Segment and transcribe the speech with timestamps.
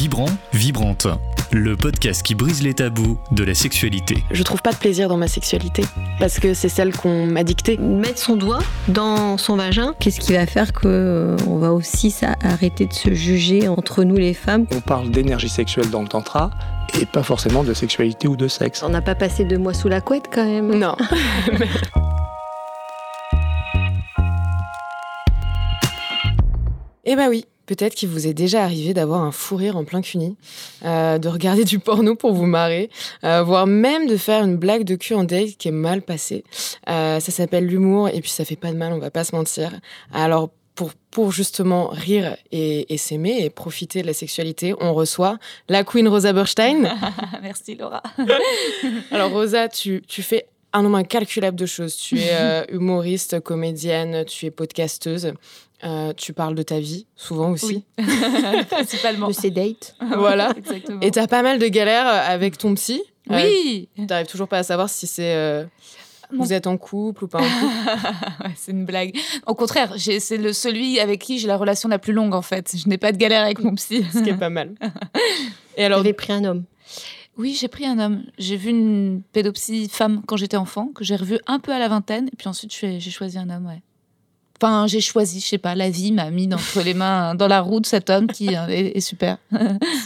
[0.00, 1.08] Vibrant, Vibrante,
[1.52, 4.24] le podcast qui brise les tabous de la sexualité.
[4.30, 5.84] Je trouve pas de plaisir dans ma sexualité
[6.18, 7.76] parce que c'est celle qu'on m'a dictée.
[7.76, 12.16] Mettre son doigt dans son vagin, qu'est-ce qui va faire que euh, on va aussi
[12.42, 14.64] arrêter de se juger entre nous les femmes?
[14.74, 16.48] On parle d'énergie sexuelle dans le tantra
[16.98, 18.82] et pas forcément de sexualité ou de sexe.
[18.82, 20.78] On n'a pas passé deux mois sous la couette quand même.
[20.78, 20.96] Non.
[27.06, 30.00] Eh bah oui, peut-être qu'il vous est déjà arrivé d'avoir un fou rire en plein
[30.00, 30.36] cuni,
[30.84, 32.90] euh, de regarder du porno pour vous marrer,
[33.22, 36.42] euh, voire même de faire une blague de cul en date qui est mal passée.
[36.88, 39.36] Euh, ça s'appelle l'humour et puis ça fait pas de mal, on va pas se
[39.36, 39.70] mentir.
[40.12, 45.84] Alors pour, pour, justement rire et, s'aimer et profiter de la sexualité, on reçoit la
[45.84, 46.90] queen Rosa Burstein.
[47.42, 48.02] Merci Laura.
[49.12, 51.96] Alors Rosa, tu, tu, fais un nombre incalculable de choses.
[51.96, 55.34] Tu es humoriste, comédienne, tu es podcasteuse.
[55.82, 57.84] Euh, tu parles de ta vie, souvent aussi.
[57.98, 58.04] Oui.
[58.70, 59.28] Principalement.
[59.28, 59.96] De ses dates.
[60.00, 60.52] voilà.
[60.56, 61.00] Exactement.
[61.00, 63.02] Et tu as pas mal de galères avec ton psy?
[63.28, 63.88] Oui.
[63.98, 65.34] Euh, tu n'arrives toujours pas à savoir si c'est.
[65.34, 65.64] Euh,
[66.32, 68.14] vous êtes en couple ou pas en couple?
[68.56, 69.16] C'est une blague.
[69.48, 72.76] Au contraire, c'est le celui avec qui j'ai la relation la plus longue en fait.
[72.76, 74.04] Je n'ai pas de galère avec mon psy.
[74.12, 74.74] Ce qui est pas mal.
[75.76, 76.64] Et alors, avez pris un homme
[77.38, 78.24] oui, j'ai pris un homme.
[78.36, 81.88] J'ai vu une pédopsie femme quand j'étais enfant, que j'ai revu un peu à la
[81.88, 83.80] vingtaine, et puis ensuite j'ai choisi un homme, ouais.
[84.62, 87.62] Enfin, j'ai choisi, je sais pas, la vie m'a mis entre les mains, dans la
[87.62, 89.38] roue de cet homme qui euh, est, super.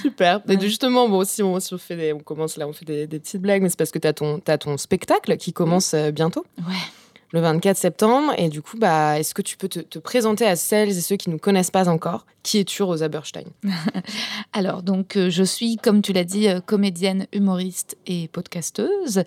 [0.00, 0.41] super.
[0.48, 3.62] Et justement, bon, si on, fait des, on commence là, on fait des, petites blagues,
[3.62, 6.46] mais c'est parce que tu as ton, as ton spectacle qui commence euh, bientôt.
[6.58, 7.03] Ouais
[7.34, 8.32] le 24 septembre.
[8.38, 11.28] Et du coup, bah, est-ce que tu peux te, présenter à celles et ceux qui
[11.28, 12.27] ne nous connaissent pas encore?
[12.44, 13.44] Qui es-tu, Rosa Berstein
[14.52, 19.24] Alors, donc, euh, je suis, comme tu l'as dit, euh, comédienne, humoriste et podcasteuse.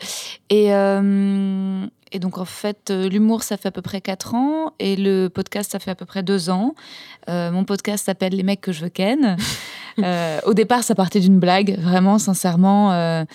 [0.49, 4.73] Et, euh, et donc, en fait, l'humour, ça fait à peu près 4 ans.
[4.79, 6.75] Et le podcast, ça fait à peu près 2 ans.
[7.27, 9.35] mon podcast s'appelle Les mecs que je veux ken.
[10.45, 13.25] au départ, ça partait d'une blague, vraiment, sincèrement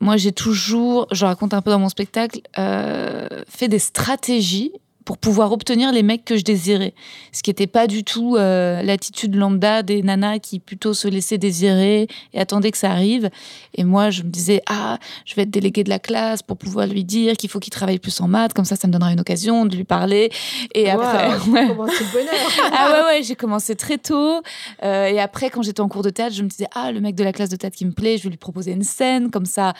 [0.00, 4.72] moi, j'ai toujours, je raconte un peu dans mon spectacle, euh, fait des stratégies
[5.04, 6.94] pour pouvoir obtenir les mecs que je désirais.
[7.32, 11.38] Ce qui n'était pas du tout euh, l'attitude lambda des nanas qui plutôt se laissaient
[11.38, 13.30] désirer et attendaient que ça arrive.
[13.74, 16.86] Et moi, je me disais, ah, je vais être déléguée de la classe pour pouvoir
[16.86, 19.20] lui dire qu'il faut qu'il travaille plus en maths, comme ça, ça me donnera une
[19.20, 20.30] occasion de lui parler.
[20.74, 21.30] Et après.
[21.50, 21.66] Ouais.
[21.66, 22.50] commencé le bonheur.
[22.72, 24.40] ah ouais, ouais, j'ai commencé très tôt.
[24.84, 27.14] Euh, et après, quand j'étais en cours de théâtre, je me disais, ah, le mec
[27.14, 29.46] de la classe de théâtre qui me plaît, je vais lui proposer une scène, comme
[29.46, 29.74] ça,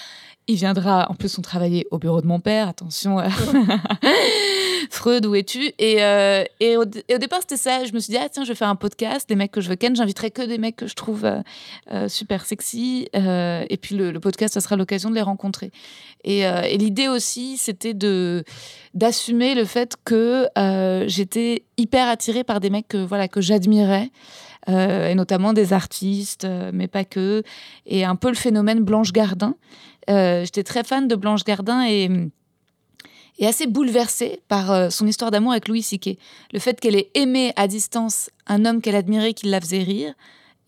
[0.50, 1.08] il viendra.
[1.10, 3.18] En plus, on travaillait au bureau de mon père, attention.
[4.90, 5.72] Freud, où es-tu?
[5.78, 7.84] Et, euh, et, au, départ, c'était ça.
[7.84, 9.68] Je me suis dit, ah tiens, je vais faire un podcast, des mecs que je
[9.68, 9.94] veux ken.
[9.94, 11.40] J'inviterai que des mecs que je trouve euh,
[11.92, 13.08] euh, super sexy.
[13.14, 15.70] et puis le, podcast, ça sera l'occasion de les rencontrer.
[16.24, 18.44] Et, et l'idée aussi, c'était de
[18.92, 20.48] d'assumer le fait que
[21.06, 24.10] j'étais hyper attirée par des mecs que, voilà, que j'admirais.
[24.68, 27.42] et notamment des artistes, mais pas que.
[27.86, 29.54] Et un peu le phénomène Blanche Gardin.
[30.10, 32.09] J'étais très fan de Blanche Gardin et
[33.47, 36.19] assez bouleversée par euh, son histoire d'amour avec Louis C.K.
[36.53, 40.15] Le fait qu'elle ait aimé à distance un homme qu'elle admirait, qui la faisait rire,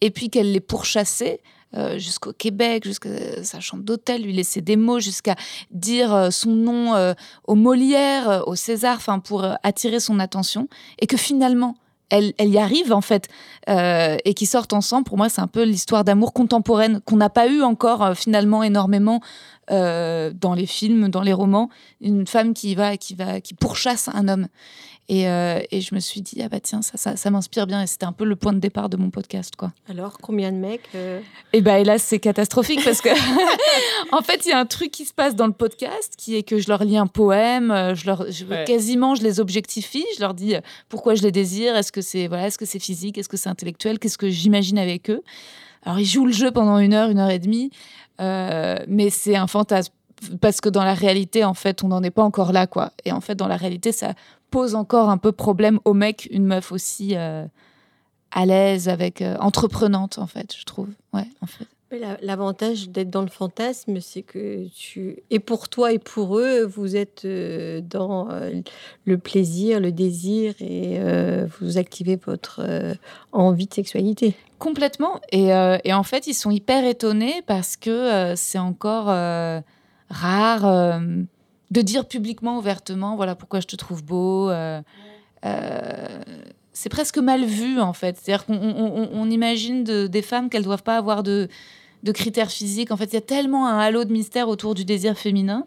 [0.00, 1.40] et puis qu'elle l'ait pourchassé
[1.74, 5.36] euh, jusqu'au Québec, jusqu'à sa chambre d'hôtel, lui laisser des mots, jusqu'à
[5.70, 7.14] dire euh, son nom
[7.46, 11.76] au Molière, au César, enfin pour attirer son attention, et que finalement
[12.10, 13.28] elle, y arrive en fait,
[13.68, 15.04] et qui sortent ensemble.
[15.04, 19.20] Pour moi, c'est un peu l'histoire d'amour contemporaine qu'on n'a pas eu encore finalement énormément
[19.70, 21.70] euh, dans les films, dans les romans,
[22.00, 24.48] une femme qui va, qui va, qui pourchasse un homme.
[25.08, 27.82] Et, euh, et je me suis dit ah bah tiens ça, ça, ça m'inspire bien
[27.82, 29.72] et c'était un peu le point de départ de mon podcast quoi.
[29.88, 31.20] Alors combien de mecs Et euh
[31.52, 33.10] eh bah hélas c'est catastrophique parce que
[34.12, 36.44] en fait il y a un truc qui se passe dans le podcast qui est
[36.44, 38.26] que je leur lis un poème, je leur
[38.64, 40.54] quasiment je les objectifie, je leur dis
[40.88, 43.50] pourquoi je les désire, est-ce que c'est voilà est-ce que c'est physique, est-ce que c'est
[43.50, 45.22] intellectuel, qu'est-ce que j'imagine avec eux?
[45.82, 47.70] Alors ils jouent le jeu pendant une heure, une heure et demie.
[48.20, 49.92] Euh, mais c'est un fantasme
[50.40, 52.92] parce que dans la réalité, en fait, on n'en est pas encore là, quoi.
[53.04, 54.14] Et en fait, dans la réalité, ça
[54.52, 57.44] pose encore un peu problème au mec, une meuf aussi euh,
[58.30, 60.88] à l'aise, avec euh, entreprenante, en fait, je trouve.
[61.12, 61.66] Ouais, en fait.
[62.22, 66.96] L'avantage d'être dans le fantasme, c'est que tu et pour toi et pour eux, vous
[66.96, 68.28] êtes euh, dans
[69.04, 70.98] le plaisir, le désir et
[71.60, 72.62] vous activez votre
[73.32, 74.34] envie de sexualité.
[74.58, 75.20] Complètement.
[75.32, 79.08] Et, et, en fait, ils sont hyper étonnés parce que c'est encore
[80.08, 80.98] rare
[81.72, 84.50] de dire publiquement, ouvertement, voilà pourquoi je te trouve beau.
[86.72, 88.16] c'est presque mal vu en fait.
[88.16, 91.48] C'est-à-dire qu'on on, imagine de, des femmes qu'elles doivent pas avoir de
[92.02, 92.90] de critères physiques.
[92.90, 95.66] En fait, il y a tellement un halo de mystère autour du désir féminin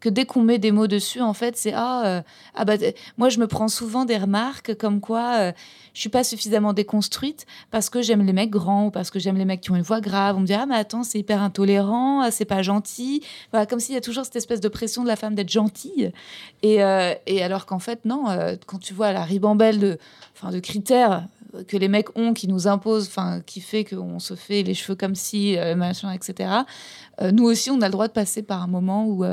[0.00, 2.22] que dès qu'on met des mots dessus, en fait, c'est ah, euh,
[2.54, 2.74] ah bah,
[3.16, 5.52] moi je me prends souvent des remarques comme quoi euh,
[5.94, 9.36] je suis pas suffisamment déconstruite parce que j'aime les mecs grands ou parce que j'aime
[9.36, 10.36] les mecs qui ont une voix grave.
[10.36, 13.22] On me dit ah mais attends c'est hyper intolérant, ah, c'est pas gentil.
[13.52, 16.12] Voilà, comme s'il y a toujours cette espèce de pression de la femme d'être gentille.
[16.62, 19.98] Et, euh, et alors qu'en fait non, euh, quand tu vois la ribambelle de,
[20.34, 21.26] enfin de critères
[21.68, 24.96] que les mecs ont qui nous imposent, enfin qui fait qu'on se fait les cheveux
[24.96, 26.50] comme si machin etc.
[27.32, 29.24] Nous aussi on a le droit de passer par un moment où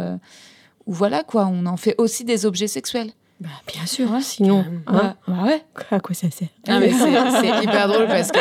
[0.85, 3.12] où voilà quoi, on en fait aussi des objets sexuels.
[3.39, 5.62] Bah, bien sûr, sinon, hein, ouais.
[5.91, 6.47] à quoi ça sert?
[6.68, 8.39] Ah, mais c'est hyper drôle parce que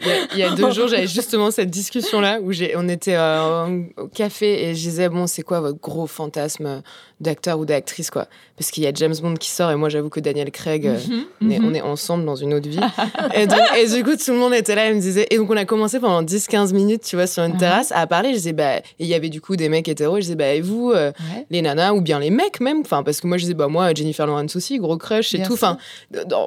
[0.00, 2.86] il y a- il y, a deux jours, j'avais justement cette discussion-là où j'ai, on
[2.88, 6.82] était euh, au café et je disais bon, c'est quoi votre gros fantasme
[7.20, 8.26] d'acteur ou d'actrice quoi?
[8.58, 10.96] Parce qu'il y a James Bond qui sort et moi j'avoue que Daniel Craig, euh,
[11.08, 11.64] Mhm, on, est, mhm.
[11.68, 12.80] on est ensemble dans une autre vie.
[13.34, 15.26] et, donc- et du coup, tout le monde était là et me disait.
[15.30, 18.30] Et donc on a commencé pendant 10-15 minutes, tu vois, sur une terrasse à parler.
[18.30, 20.16] Je disais bah, et il y avait du coup des mecs hétéros.
[20.16, 21.46] Je disais bah et vous euh, Ouais.
[21.50, 22.80] les nanas ou bien les mecs même?
[22.80, 25.46] Enfin parce que moi je disais bah moi Jennifer Lawrence aussi gros crush et Bien
[25.46, 25.76] tout enfin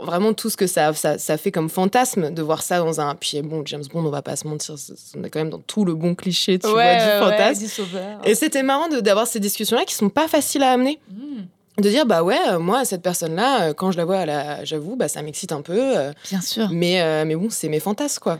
[0.04, 3.16] vraiment tout ce que ça, ça ça fait comme fantasme de voir ça dans un
[3.16, 4.76] puis bon James Bond on va pas se mentir
[5.18, 8.20] on est quand même dans tout le bon cliché tu vois du fantasme du sauveur.
[8.26, 11.44] et c'était marrant d'avoir ces discussions là qui sont pas faciles à amener Mm,
[11.82, 14.96] de dire bah ouais euh, moi cette personne là quand je la vois la j'avoue
[14.96, 16.70] bah ça m'excite un peu euh, bien sûr.
[16.72, 18.40] mais euh, mais bon c'est mes fantasmes quoi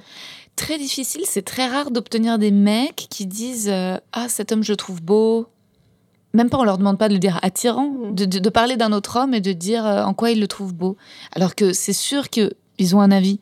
[0.58, 4.74] Très difficile, c'est très rare d'obtenir des mecs qui disent euh, ah cet homme je
[4.74, 5.48] le trouve beau.
[6.34, 8.16] Même pas on leur demande pas de le dire attirant, Mhm.
[8.16, 10.48] de, de- de parler d'un autre homme et de dire euh, en quoi il le
[10.48, 10.98] trouve beau.
[11.34, 13.40] Alors que c'est sûr que ils ont un avis,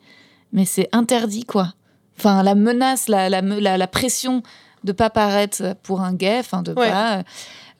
[0.52, 1.74] mais c'est interdit quoi.
[2.16, 4.42] Enfin la menace, la, la, la, pression
[4.84, 6.90] de pas paraître pour un gay, enfin de Ouais.
[6.90, 7.22] pas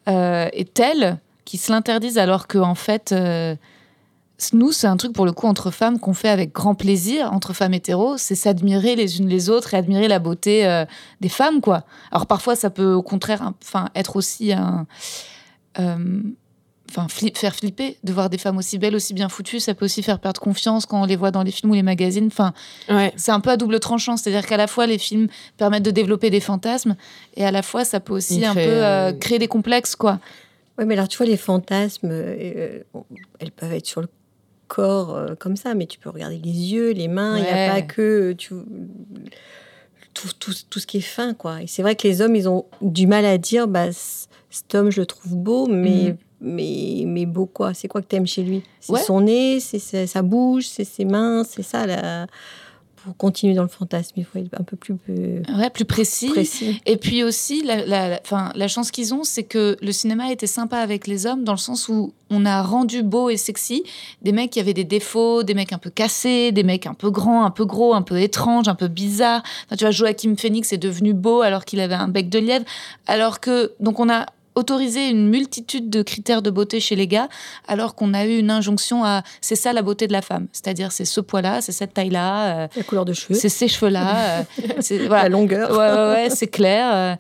[0.08, 1.18] euh, est telle
[1.50, 3.56] qu'ils se l'interdisent alors que en fait euh,
[4.52, 7.52] nous, c'est un truc pour le coup entre femmes qu'on fait avec grand plaisir, entre
[7.52, 10.84] femmes hétéros, c'est s'admirer les unes les autres et admirer la beauté euh,
[11.20, 11.82] des femmes, quoi.
[12.10, 14.86] Alors parfois, ça peut au contraire, enfin, être aussi un,
[15.78, 16.22] euh,
[16.88, 19.60] enfin, fli- faire flipper de voir des femmes aussi belles, aussi bien foutues.
[19.60, 21.82] Ça peut aussi faire perdre confiance quand on les voit dans les films ou les
[21.82, 22.28] magazines.
[22.28, 22.54] Enfin,
[22.88, 25.26] ouais c'est un peu à double tranchant, c'est-à-dire qu'à la fois les films
[25.58, 26.96] permettent de développer des fantasmes
[27.36, 30.18] et à la fois ça peut aussi un peu euh, créer des complexes, quoi.
[30.80, 33.00] Oui, mais alors tu vois, les fantasmes, euh, euh,
[33.38, 34.08] elles peuvent être sur le
[34.66, 37.66] corps euh, comme ça, mais tu peux regarder les yeux, les mains, il n'y a
[37.66, 38.54] pas que tu,
[40.14, 41.62] tout, tout, tout ce qui est fin, quoi.
[41.62, 43.88] Et c'est vrai que les hommes, ils ont du mal à dire, bah,
[44.48, 46.16] cet homme, je le trouve beau, mais, Mhm.
[46.40, 48.62] mais, mais beau quoi C'est quoi que t'aimes chez lui?
[48.80, 49.02] C'est Ouais.
[49.02, 52.26] son nez, c'est sa, sa bouche, c'est ses mains, c'est ça, là.
[53.04, 56.28] Pour continuer dans le fantasme, il faut être un peu plus, plus Ouais, plus précis.
[56.28, 56.80] précis.
[56.84, 60.30] Et puis aussi, la, la, la- enfin, la chance qu'ils ont, c'est que le cinéma
[60.30, 63.82] était sympa avec les hommes dans le sens où on a rendu beau et sexy
[64.22, 67.10] des mecs qui avaient des défauts, des mecs un peu cassés, des mecs un peu
[67.10, 69.42] grands, un peu gros, un peu étranges, un peu bizarres.
[69.66, 72.64] Enfin, tu vois, Joachim Phoenix est devenu beau alors qu'il avait un bec de lièvre.
[73.06, 77.28] Alors que, donc on a autorisé une multitude de critères de beauté chez les gars,
[77.68, 80.90] alors qu'on a eu une injonction à c'est ça la beauté de la femme, c'est-à-dire
[80.92, 84.42] c'est ce poids-là, c'est cette taille-là, euh, La couleur de cheveux, c'est ces cheveux-là, euh,
[85.06, 85.70] voilà, la longueur.
[85.70, 86.90] Ouais, ouais, ouais, c'est clair.
[86.92, 87.14] euh,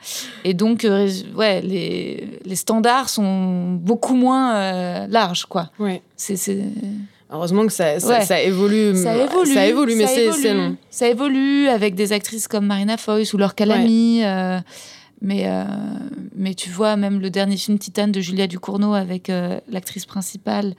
[0.44, 5.70] Et donc, ouais, les, les standards sont beaucoup moins larges, quoi.
[5.78, 6.36] ouais C'est,
[7.32, 8.24] heureusement que ça ça, Ouais.
[8.24, 9.54] ça évolue Ça évolue.
[9.54, 13.54] ça évolue mais c'est long Ça évolue avec des actrices comme Marina Foïs ou Laure
[13.54, 14.24] Calamy.
[14.24, 14.58] euh,
[15.22, 15.64] mais, euh,
[16.34, 20.74] mais tu vois, même le dernier film Titane de Julia Ducournau avec euh, l'actrice principale.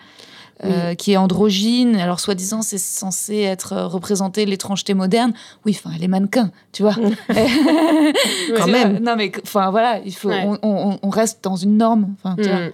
[0.64, 5.34] euh, qui est androgyne, alors soi-disant c'est censé être euh, représenté l'étrangeté moderne.
[5.66, 6.94] Oui, enfin elle est mannequin, tu vois.
[7.34, 8.92] Quand Tu même.
[8.92, 10.44] vois, Non mais enfin voilà, il faut, Ouais.
[10.46, 12.14] on, on- on reste dans une norme.
[12.24, 12.60] Enfin, tu vois.
[12.60, 12.72] Mm.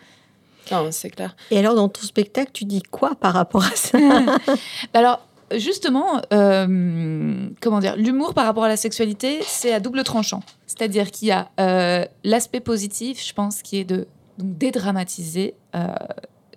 [0.71, 3.97] non c'est clair Et alors, dans ton spectacle, tu dis quoi par rapport à ça?
[4.93, 5.21] Bah Alors,
[5.55, 10.41] justement, euh, comment dire, l'humour par rapport à la sexualité, c'est à double tranchant.
[10.65, 15.87] C'est-à-dire qu'il y a euh, l'aspect positif, je pense, qui est de dédramatiser euh,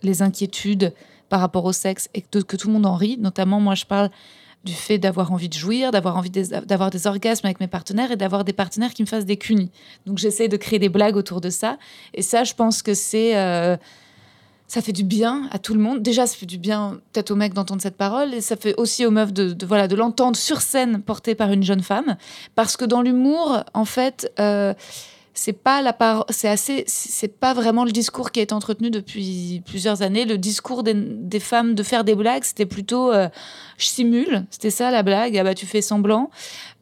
[0.02, 0.92] les inquiétudes
[1.28, 3.16] par rapport au sexe et que, tout le monde en rit.
[3.18, 4.10] Notamment, moi, je parle
[4.64, 8.16] du fait d'avoir envie de jouir, d'avoir envie d'avoir des orgasmes avec mes partenaires et
[8.16, 9.70] d'avoir des partenaires qui me fassent des cunis.
[10.04, 11.78] Donc, j'essaie de créer des blagues autour de ça.
[12.12, 13.78] Et ça, je pense que c'est...
[14.70, 16.00] ça fait du bien à tout le monde.
[16.00, 19.04] Déjà, ça fait du bien peut-être aux mecs d'entendre cette parole, et ça fait aussi
[19.04, 22.16] aux meufs de, voilà de l'entendre sur scène portée par une jeune femme,
[22.54, 24.72] parce que dans l'humour, en fait, euh,
[25.34, 30.02] c'est pas la c'est assez, c'est pas vraiment le discours qui été entretenu depuis plusieurs
[30.02, 30.24] années.
[30.24, 33.28] Le discours des, femmes de faire des blagues, c'était plutôt euh,
[33.76, 35.36] je simule, c'était ça la blague.
[35.36, 36.30] Ah bah tu fais semblant,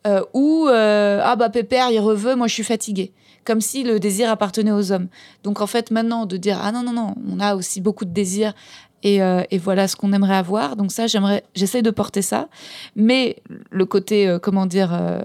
[0.06, 3.12] euh, ou ah bah pépère il reveut, moi je suis fatiguée
[3.48, 5.08] comme si le désir appartenait aux hommes.
[5.42, 8.10] Donc en fait, maintenant, de dire ah non, non, non, on a aussi beaucoup de
[8.10, 8.52] désirs
[9.02, 10.76] et, euh, voilà ce qu'on aimerait avoir.
[10.76, 12.50] Donc ça, j'aimerais, j'essaie de porter ça.
[12.94, 13.36] Mais
[13.70, 15.22] le côté, euh, comment dire, euh,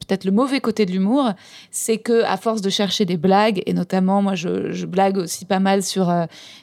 [0.00, 1.34] peut-être le mauvais côté de l'humour,
[1.70, 5.60] c'est que à force de chercher des blagues, et notamment moi je, blague aussi pas
[5.60, 6.12] mal sur,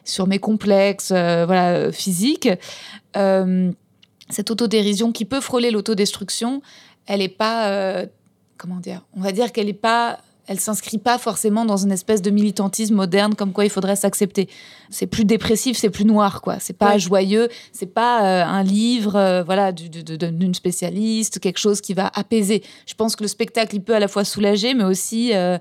[0.03, 2.49] sur mes complexes voilà, physiques,
[4.29, 6.61] cette autodérision qui peut frôler l'autodestruction,
[7.05, 8.05] elle n'est pas,
[8.57, 12.21] comment dire, on va dire qu'elle n'est pas elle s'inscrit pas forcément dans une espèce
[12.21, 14.49] de militantisme moderne comme quoi il faudrait s'accepter.
[14.89, 16.57] C'est plus dépressif, c'est plus noir quoi.
[16.59, 21.93] C'est pas joyeux, c'est pas euh, un livre euh, voilà d'une spécialiste, quelque chose qui
[21.93, 22.63] va apaiser.
[22.85, 25.57] Je pense que le spectacle il peut à la fois soulager mais aussi euh,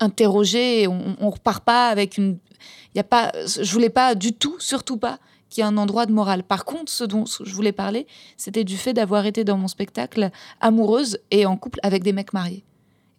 [0.00, 0.88] interroger.
[0.88, 2.38] On, on repart pas avec une
[2.94, 5.76] il y a pas je voulais pas du tout surtout pas qu'il y ait un
[5.76, 6.42] endroit de morale.
[6.42, 10.30] Par contre, ce dont je voulais parler, c'était du fait d'avoir été dans mon spectacle
[10.60, 12.64] amoureuse et en couple avec des mecs mariés.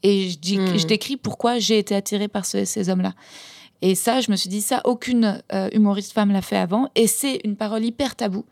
[0.03, 0.87] Et je, dis, je hmm.
[0.87, 3.13] décris pourquoi j'ai été attirée par ces hommes-là.
[3.81, 6.89] Et ça, je me suis dit, ça, aucune euh, humoriste femme l'a fait avant.
[6.95, 8.45] Et c'est une parole hyper taboue.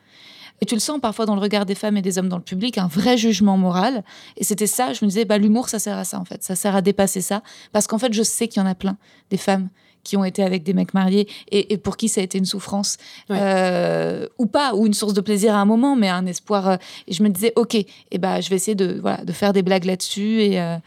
[0.62, 2.44] Et tu le sens parfois dans le regard des femmes et des hommes dans le
[2.44, 4.04] public, un vrai jugement moral.
[4.38, 6.44] Et c'était ça, je me disais, bah, l'humour, ça sert à ça, en fait.
[6.44, 7.42] Ça sert à dépasser ça.
[7.74, 8.98] Parce qu'en fait, je sais qu'il y en a plein,
[9.30, 9.70] des femmes
[10.04, 12.98] qui ont été avec des mecs mariés et, pour qui ça a été une souffrance.
[13.32, 16.70] Euh, ou pas, ou une source de plaisir à un moment, mais un espoir.
[16.70, 19.34] Euh, et je me disais, OK, et eh bah, je vais essayer de, voilà, de
[19.34, 20.42] faire des blagues là-dessus.
[20.42, 20.62] Et.
[20.62, 20.78] Euh,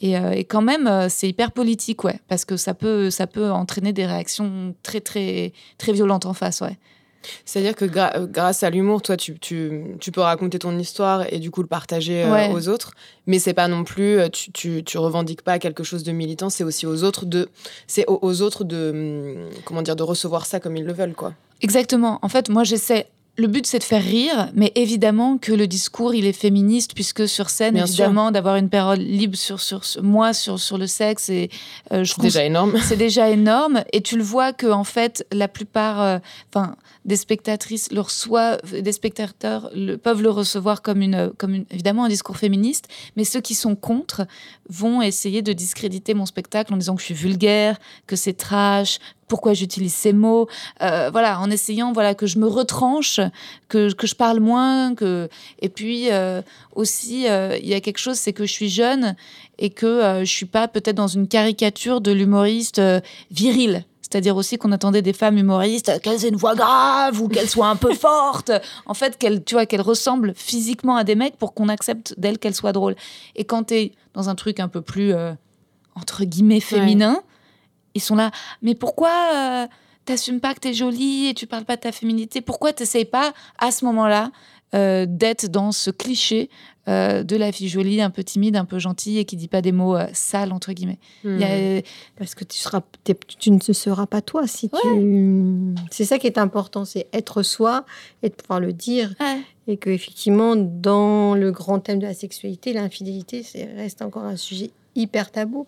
[0.00, 3.92] et, quand même, euh, c'est hyper politique, ouais, parce que ça peut, ça peut entraîner
[3.92, 6.78] des réactions très, très, très violentes en face, ouais.
[7.44, 11.38] C'est-à-dire que euh, grâce à l'humour, toi, tu, tu, tu, peux raconter ton histoire et
[11.38, 12.92] du coup le partager aux autres,
[13.26, 16.64] mais c'est pas non plus, tu, tu, tu, revendiques pas quelque chose de militant, c'est
[16.64, 17.50] aussi aux autres de,
[17.86, 18.90] c'est aux, aux, autres de,
[19.44, 21.34] hum, comment dire, de recevoir ça comme ils le veulent, quoi.
[21.60, 22.18] Exactement.
[22.22, 23.06] En fait, moi, j'essaie
[23.40, 27.26] le but, c'est de faire rire, mais évidemment que le discours, il est féministe, puisque
[27.26, 31.50] sur scène, évidemment, d'avoir une parole libre sur, sur, moi, sur, sur le sexe, et,
[31.92, 32.74] euh, je c'est déjà énorme.
[32.82, 33.82] C'est déjà énorme.
[33.92, 36.18] Et tu le vois que, en fait, la plupart euh,
[37.04, 42.04] des spectatrices le reçoivent, des spectateurs le, peuvent le recevoir comme, une, comme une, évidemment
[42.04, 44.26] un discours féministe, mais ceux qui sont contre
[44.68, 48.98] vont essayer de discréditer mon spectacle en disant que je suis vulgaire, que c'est trash,
[49.30, 50.48] pourquoi j'utilise ces mots,
[50.82, 53.20] euh, voilà, en essayant voilà que je me retranche,
[53.68, 55.28] que, que je parle moins, que
[55.60, 56.42] et puis euh,
[56.74, 59.14] aussi euh, il y a quelque chose, c'est que je suis jeune
[59.58, 62.82] et que je suis pas peut-être dans une caricature de l'humoriste
[63.30, 63.84] viril.
[64.00, 67.68] C'est-à-dire aussi qu'on attendait des femmes humoristes qu'elles aient une voix grave ou qu'elles soient
[67.68, 68.50] un peu fortes.
[68.86, 72.40] En fait, qu'elles, tu vois, qu'elles ressemblent physiquement à des mecs pour qu'on accepte d'elles
[72.40, 72.96] qu'elles soient drôles.
[73.36, 75.14] Et quand tu es dans un truc un peu plus,
[75.94, 77.22] entre guillemets, féminin,
[77.94, 78.30] ils sont là.
[78.62, 79.66] Mais pourquoi euh,
[80.04, 82.40] t'assumes pas que t'es jolie et tu parles pas de ta féminité?
[82.40, 84.30] Pourquoi t'essayes pas à ce moment-là
[84.74, 86.48] euh, d'être dans ce cliché
[86.88, 89.62] euh, de la fille jolie, un peu timide, un peu gentille et qui dit pas
[89.62, 90.98] des mots sales entre guillemets?
[91.24, 91.40] Hmm.
[92.16, 92.82] Parce que tu seras,
[93.38, 95.74] tu ne seras pas toi si tu.
[95.90, 97.84] C'est ça qui est important, c'est être soi
[98.22, 99.14] et de pouvoir le dire.
[99.66, 103.44] Et que effectivement, dans le grand thème de la sexualité, l'infidélité,
[103.76, 105.66] reste encore un sujet hyper tabou.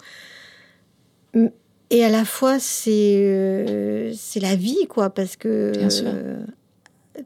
[1.94, 6.42] Et à la fois, c'est euh, c'est la vie, quoi, parce que euh,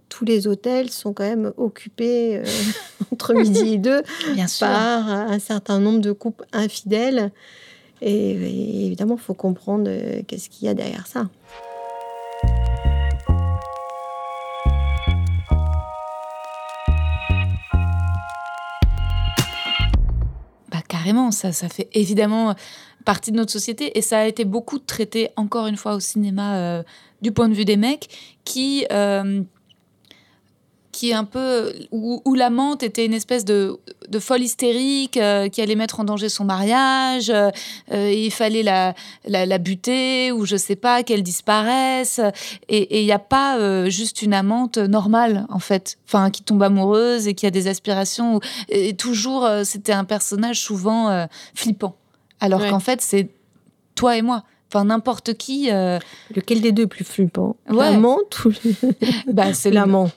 [0.08, 2.44] tous les hôtels sont quand même occupés euh,
[3.12, 4.02] entre midi et deux
[4.58, 7.30] par un certain nombre de couples infidèles.
[8.02, 9.88] Et, évidemment, il faut comprendre
[10.26, 11.28] qu'est-ce qu'il y a derrière ça.
[20.72, 22.56] Bah, carrément, ça, ça fait évidemment
[23.06, 26.56] partie de notre société et ça a été beaucoup traité encore une fois au cinéma
[26.56, 26.82] euh,
[27.22, 28.08] du point de vue des mecs
[28.44, 29.42] qui euh,
[30.90, 35.48] qui est un peu où, où l'amante était une espèce de, de folle hystérique euh,
[35.48, 37.32] qui allait mettre en danger son mariage
[37.92, 38.94] il fallait la,
[39.24, 42.20] la, buter ou je sais pas qu'elle disparaisse.
[42.68, 45.98] Et il n'y a pas juste une amante normale en fait.
[46.06, 51.28] Enfin qui tombe amoureuse et qui a des aspirations et toujours c'était un personnage souvent
[51.54, 51.96] flippant
[52.40, 53.28] alors qu'en fait, c'est
[53.94, 54.44] toi et moi.
[54.72, 55.70] Enfin, n'importe qui.
[55.70, 55.98] Euh,
[56.34, 58.50] Lequel des deux plus flippant L'amant ou
[59.32, 60.10] bah, C'est l'amant.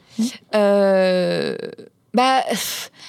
[0.55, 1.55] Euh,
[2.13, 2.43] bah,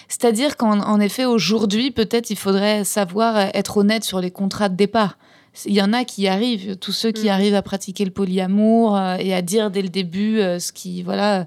[0.09, 5.17] c'est-à-dire qu'en effet, aujourd'hui, peut-être il faudrait savoir être honnête sur les contrats de départ.
[5.65, 7.31] Il y en a qui arrivent, tous ceux qui mm.
[7.31, 11.03] arrivent à pratiquer le polyamour euh, et à dire dès le début ce qui.
[11.03, 11.47] Voilà.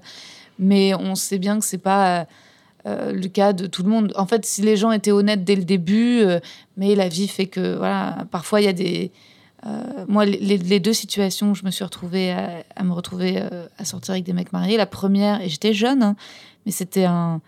[0.58, 2.26] Mais on sait bien que c'est pas
[2.86, 4.12] euh, le cas de tout le monde.
[4.14, 6.38] En fait, si les gens étaient honnêtes dès le début, euh,
[6.76, 9.10] mais la vie fait que, voilà, parfois il y a des.
[9.66, 13.42] Euh, moi, les, deux situations où je me suis retrouvée à, me retrouver
[13.78, 16.16] à sortir avec des mecs mariés, la première, et j'étais jeune, hein,
[16.66, 17.40] mais c'était un,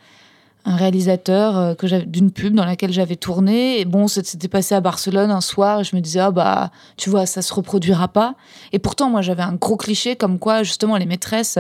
[0.65, 3.79] réalisateur que d'une pub dans laquelle j'avais tourné.
[3.79, 7.11] Et bon, c'était passé à Barcelone un soir, et je me disais, ah bah, tu
[7.11, 8.35] vois, ça se reproduira pas.
[8.73, 11.59] Et pourtant, moi, j'avais un gros cliché comme quoi, justement, les maîtresses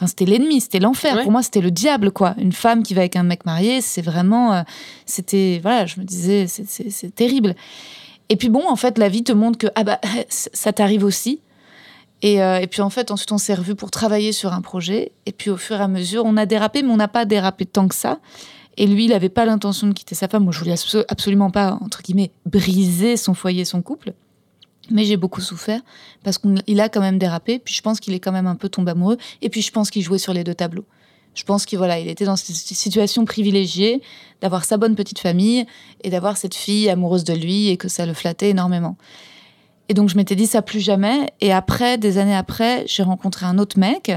[0.00, 1.14] Enfin, c'était l'ennemi, c'était l'enfer.
[1.16, 1.22] Ouais.
[1.24, 2.34] Pour moi, c'était le diable, quoi.
[2.38, 4.54] Une femme qui va avec un mec marié, c'est vraiment.
[4.54, 4.62] euh,
[5.04, 5.60] c'était.
[5.62, 7.54] Voilà, je me disais, c'est- terrible.
[8.30, 11.40] Et puis bon, en fait, la vie te montre que ah bah, ça t'arrive aussi.
[12.22, 15.12] Et, euh, et puis en fait, ensuite, on s'est revus pour travailler sur un projet.
[15.26, 17.66] Et puis au fur et à mesure, on a dérapé, mais on n'a pas dérapé
[17.66, 18.18] tant que ça.
[18.76, 20.44] Et lui, il n'avait pas l'intention de quitter sa femme.
[20.44, 24.12] Moi, je voulais abso- absolument pas, entre guillemets, briser son foyer, son couple.
[24.90, 25.80] Mais j'ai beaucoup souffert
[26.24, 27.58] parce qu'il a quand même dérapé.
[27.58, 29.18] Puis je pense qu'il est quand même un peu tombé amoureux.
[29.42, 30.84] Et puis je pense qu'il jouait sur les deux tableaux.
[31.34, 34.02] Je pense qu'il voilà, il était dans cette situation privilégiée
[34.40, 35.64] d'avoir sa bonne petite famille
[36.02, 38.96] et d'avoir cette fille amoureuse de lui et que ça le flattait énormément.
[39.88, 41.30] Et donc je m'étais dit ça plus jamais.
[41.40, 44.12] Et après, des années après, j'ai rencontré un autre mec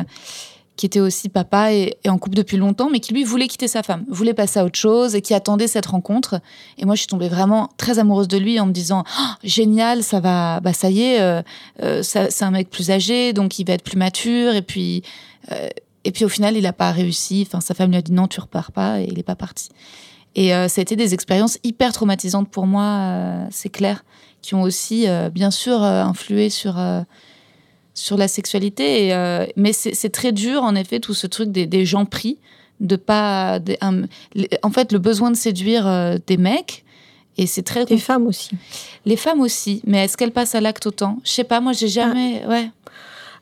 [0.75, 3.83] qui était aussi papa et, en couple depuis longtemps, mais qui lui voulait quitter sa
[3.83, 6.41] femme, voulait passer à autre chose et qui attendait cette rencontre.
[6.77, 10.03] Et moi, je suis tombée vraiment très amoureuse de lui en me disant Oh, génial,
[10.03, 11.41] ça va, bah ça y est, euh,
[11.83, 14.55] euh, c'est un mec plus âgé, donc il va être plus mature.
[14.55, 15.03] Et puis,
[15.51, 15.69] euh,
[16.05, 17.45] et puis au final, il n'a pas réussi.
[17.47, 19.69] Enfin, sa femme lui a dit non, tu repars pas, et il n'est pas parti.
[20.35, 24.03] Et euh, ça a été des expériences hyper traumatisantes pour moi, c'est clair,
[24.41, 26.77] qui ont aussi, bien sûr, influé sur
[27.93, 29.07] sur la sexualité.
[29.07, 32.37] Et, euh, mais c'est très dur, en effet, tout ce truc des, des gens pris,
[32.79, 33.59] de pas.
[33.59, 33.77] des-
[34.63, 36.83] en fait, le besoin de séduire euh, des mecs.
[37.37, 37.85] Et c'est très.
[37.85, 38.51] Les femmes aussi.
[39.05, 39.81] Les femmes aussi.
[39.87, 41.17] Mais est-ce qu'elles passent à l'acte autant?
[41.23, 42.45] Je sais pas, moi, j'ai jamais.
[42.47, 42.69] Ouais.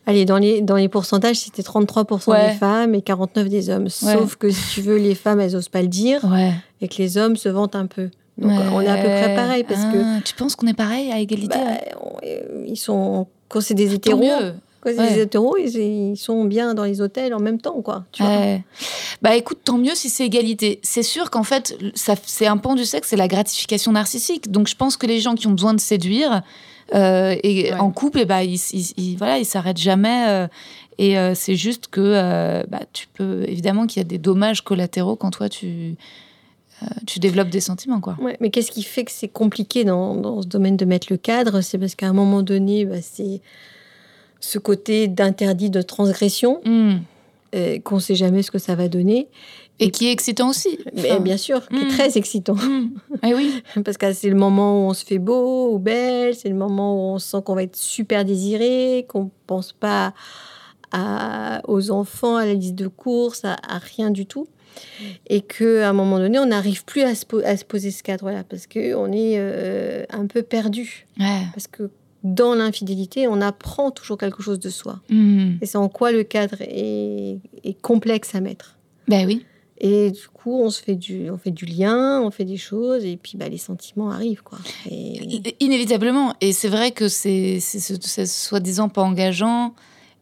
[0.08, 2.52] Allez, dans les, dans les pourcentages, c'était 33% Ouais.
[2.54, 3.90] des femmes et 49% des hommes.
[3.90, 6.54] Sauf que si tu veux, les femmes, elles osent pas le dire Ouais.
[6.82, 8.10] et que les hommes se vantent un peu.
[8.38, 11.12] Donc on est à peu près pareil parce que Ah, Tu penses qu'on est pareil
[11.12, 11.78] à égalité bah,
[12.24, 14.22] euh, ils sont quand c'est des Tant hétéros,
[14.82, 15.14] quand c'est Ouais.
[15.16, 18.04] des hétéros, ils, ils sont bien dans les hôtels en même temps, quoi.
[18.12, 18.32] Tu vois.
[18.32, 18.64] Ouais.
[19.22, 20.80] Bah écoute, tant mieux si c'est égalité.
[20.82, 24.50] C'est sûr qu'en fait, ça, c'est un pan du sexe, c'est la gratification narcissique.
[24.52, 26.42] Donc je pense que les gens qui ont besoin de séduire
[26.96, 27.80] euh, et Ouais.
[27.80, 30.26] en couple, et bah, ils, ils, ils- voilà, ils s'arrêtent jamais.
[30.30, 30.48] euh,
[30.98, 35.16] et euh, c'est juste que bah, tu peux évidemment qu'il y a des dommages collatéraux
[35.16, 35.96] quand toi tu
[37.06, 38.18] tu développes des sentiments quoi.
[38.22, 41.18] Ouais, mais qu'est-ce qui fait que c'est compliqué dans, dans ce domaine de mettre le
[41.18, 41.62] cadre?
[41.62, 43.42] C'est parce qu'à un moment donné, bah, c'est
[44.40, 46.98] ce côté d'interdit de transgression Hmm.
[47.56, 49.28] euh, qu'on ne sait jamais ce que ça va donner.
[49.84, 50.78] Et qui est excitant aussi.
[50.94, 51.88] Mais Enfin, bien sûr, qui est Mm.
[51.88, 52.54] très excitant.
[52.56, 52.90] hmm.
[53.24, 53.64] Eh oui.
[53.84, 56.94] Parce que c'est le moment où on se fait beau ou belle, c'est le moment
[56.96, 60.14] où on sent qu'on va être super désiré, qu'on pense pas
[60.92, 64.48] à- aux enfants, à la liste de courses, à, à rien du tout.
[65.28, 68.04] Et qu'à un moment donné, on n'arrive plus à se, po- à se poser ce
[68.04, 71.06] cadre-là, parce qu'on est euh, un peu perdu.
[71.20, 71.42] Ouais.
[71.54, 71.90] Parce que
[72.24, 75.00] dans l'infidélité, on apprend toujours quelque chose de soi.
[75.10, 75.54] Hmm.
[75.62, 78.78] Et c'est en quoi le cadre est, est complexe à mettre.
[79.08, 79.44] Ben oui.
[79.84, 83.04] Et du coup, on se fait du, on fait du lien, on fait des choses,
[83.04, 84.60] et puis bah, les sentiments arrivent, quoi.
[84.92, 85.42] Et...
[85.60, 86.36] Inévitablement.
[86.40, 89.74] Et c'est vrai que c'est ce- c'est soi-disant pas engageant.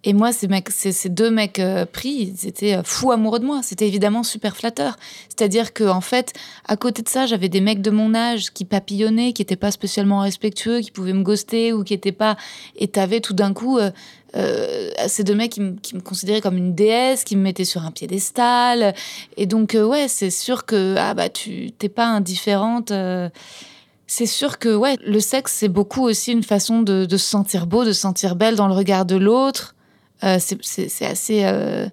[0.05, 0.47] Et moi, ces,
[0.93, 3.59] ces, deux mecs euh, pris, ils étaient euh, fous amoureux de moi.
[3.63, 4.95] C'était évidemment super flatteur.
[5.27, 6.31] C'est-à-dire que en fait,
[6.65, 9.71] à côté de ça, j'avais des mecs de mon âge qui papillonnaient, qui n'étaient pas
[9.71, 12.37] spécialement respectueux, qui pouvaient me ghoster ou qui n'étaient pas.
[12.77, 13.91] Et t'avais tout d'un coup euh,
[15.07, 18.95] ces deux mecs qui, me- considéraient comme une déesse, qui me mettaient sur un piédestal.
[19.35, 22.93] Et donc, ouais, c'est sûr que ah bah tu t'es pas indifférente.
[24.07, 27.67] c'est sûr que ouais, le sexe, c'est beaucoup aussi une façon de, de se sentir
[27.67, 29.75] beau, de se sentir belle dans le regard de l'autre.
[30.23, 31.43] Euh, c'est- assez.
[31.45, 31.87] euh,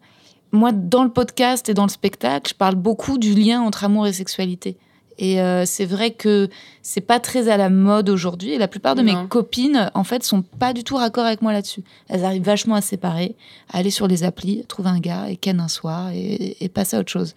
[0.52, 4.06] Moi, dans le podcast et dans le spectacle, je parle beaucoup du lien entre amour
[4.06, 4.76] et sexualité.
[5.18, 6.48] Et euh, c'est vrai que
[6.82, 8.52] c'est pas très à la mode aujourd'hui.
[8.52, 9.22] Et la plupart de Non.
[9.22, 11.82] mes copines, en fait, sont pas du tout raccord avec moi là-dessus.
[12.08, 13.34] Elles arrivent vachement à se séparer,
[13.72, 16.96] à aller sur les applis, trouver un gars et ken un soir et, et passer
[16.96, 17.34] à autre chose.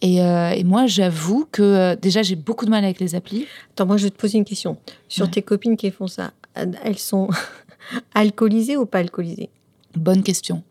[0.00, 3.46] Et, euh, et moi, j'avoue que euh, déjà, j'ai beaucoup de mal avec les applis.
[3.72, 4.76] Attends, moi, je vais te poser une question.
[5.08, 5.30] Sur Ouais.
[5.30, 7.28] tes copines qui font ça, elles sont
[8.14, 9.50] alcoolisées ou pas alcoolisées?
[9.98, 10.62] Bonne question.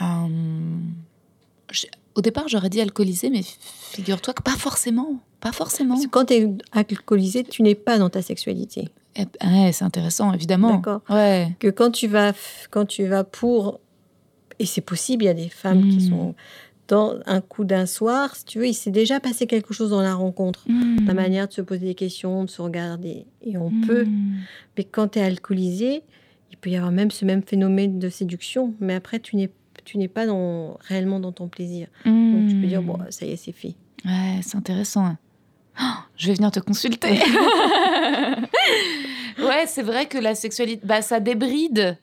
[0.00, 0.78] Euh,
[2.14, 3.42] au départ, j'aurais dit alcoolisé, mais
[3.92, 5.20] figure-toi que pas forcément.
[5.40, 5.94] Pas forcément.
[5.94, 8.88] Parce que quand tu es alcoolisé, tu n'es pas dans ta sexualité.
[9.16, 10.76] Eh, Ouais, c'est intéressant, évidemment.
[10.76, 11.02] D'accord.
[11.10, 11.54] Ouais.
[11.58, 12.32] Que quand tu vas,
[12.70, 13.80] quand tu vas pour...
[14.58, 16.08] Et c'est possible, il y a des femmes qui Mm.
[16.08, 16.34] sont
[16.88, 20.00] dans un coup d'un soir, si tu veux, il s'est déjà passé quelque chose dans
[20.00, 20.64] la rencontre.
[20.68, 21.16] La Mm.
[21.16, 23.26] manière de se poser des questions, de se regarder.
[23.42, 23.86] Et on Mm.
[23.86, 24.06] peut.
[24.78, 26.02] Mais quand tu es alcoolisé,
[26.56, 28.74] il peut y avoir même ce même phénomène de séduction.
[28.80, 29.50] Mais après, tu n'es
[29.84, 31.86] tu n'es pas dans, réellement dans ton plaisir.
[32.04, 32.86] Donc tu peux dire, Mm.
[32.86, 33.74] bon, ça y est, c'est fait.
[34.04, 35.14] Ouais, c'est intéressant.
[35.80, 35.84] Oh,
[36.16, 37.10] je vais venir te consulter.
[39.38, 41.98] ouais, c'est vrai que la sexualité, bah, ça débride.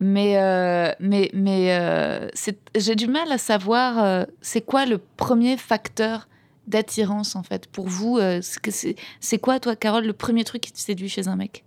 [0.00, 4.98] Mais, euh, mais, mais euh, c'est- j'ai du mal à savoir euh, c'est quoi le
[4.98, 6.28] premier facteur
[6.66, 8.18] d'attirance en fait pour vous.
[9.20, 11.64] c'est quoi toi, Carole, le premier truc qui te séduit chez un mec?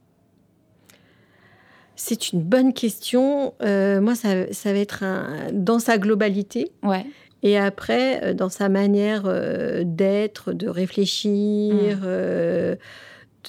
[1.99, 3.53] C'est une bonne question.
[3.62, 6.71] Euh, moi, ça, ça va être un- dans sa globalité.
[6.83, 7.05] Ouais.
[7.43, 12.75] Et après, euh, dans sa manière euh, d'être, de réfléchir, euh,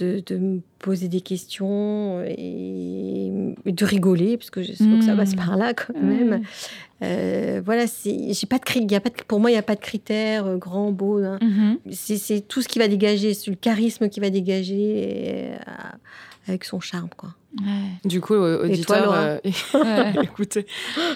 [0.00, 3.32] de, de me poser des questions et,
[3.66, 5.37] et de rigoler, parce que je sais que ça passe Mm.
[5.37, 6.42] par là quand même.
[7.02, 9.74] Euh, voilà, j'ai pas de, y a pas de- pour moi, il n'y a pas
[9.74, 11.18] de critères grand, beau.
[11.22, 11.38] hein.
[11.42, 11.78] Mhm.
[11.92, 15.50] C'est tout ce qui va dégager, c'est le charisme qui va dégager et,
[16.48, 17.08] avec son charme.
[17.16, 17.30] Quoi.
[17.61, 17.64] Ouais.
[18.04, 19.38] Du coup, auditeur, euh,
[20.22, 20.66] écoutez,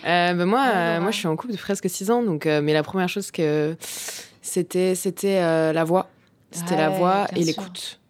[0.06, 2.60] euh, bah, moi, euh, moi, je suis en couple depuis presque six ans, donc, euh,
[2.62, 3.76] mais la première chose que
[4.40, 6.08] c'était, c'était euh, la voix,
[6.50, 7.46] c'était la voix et sûr.
[7.46, 8.00] l'écoute.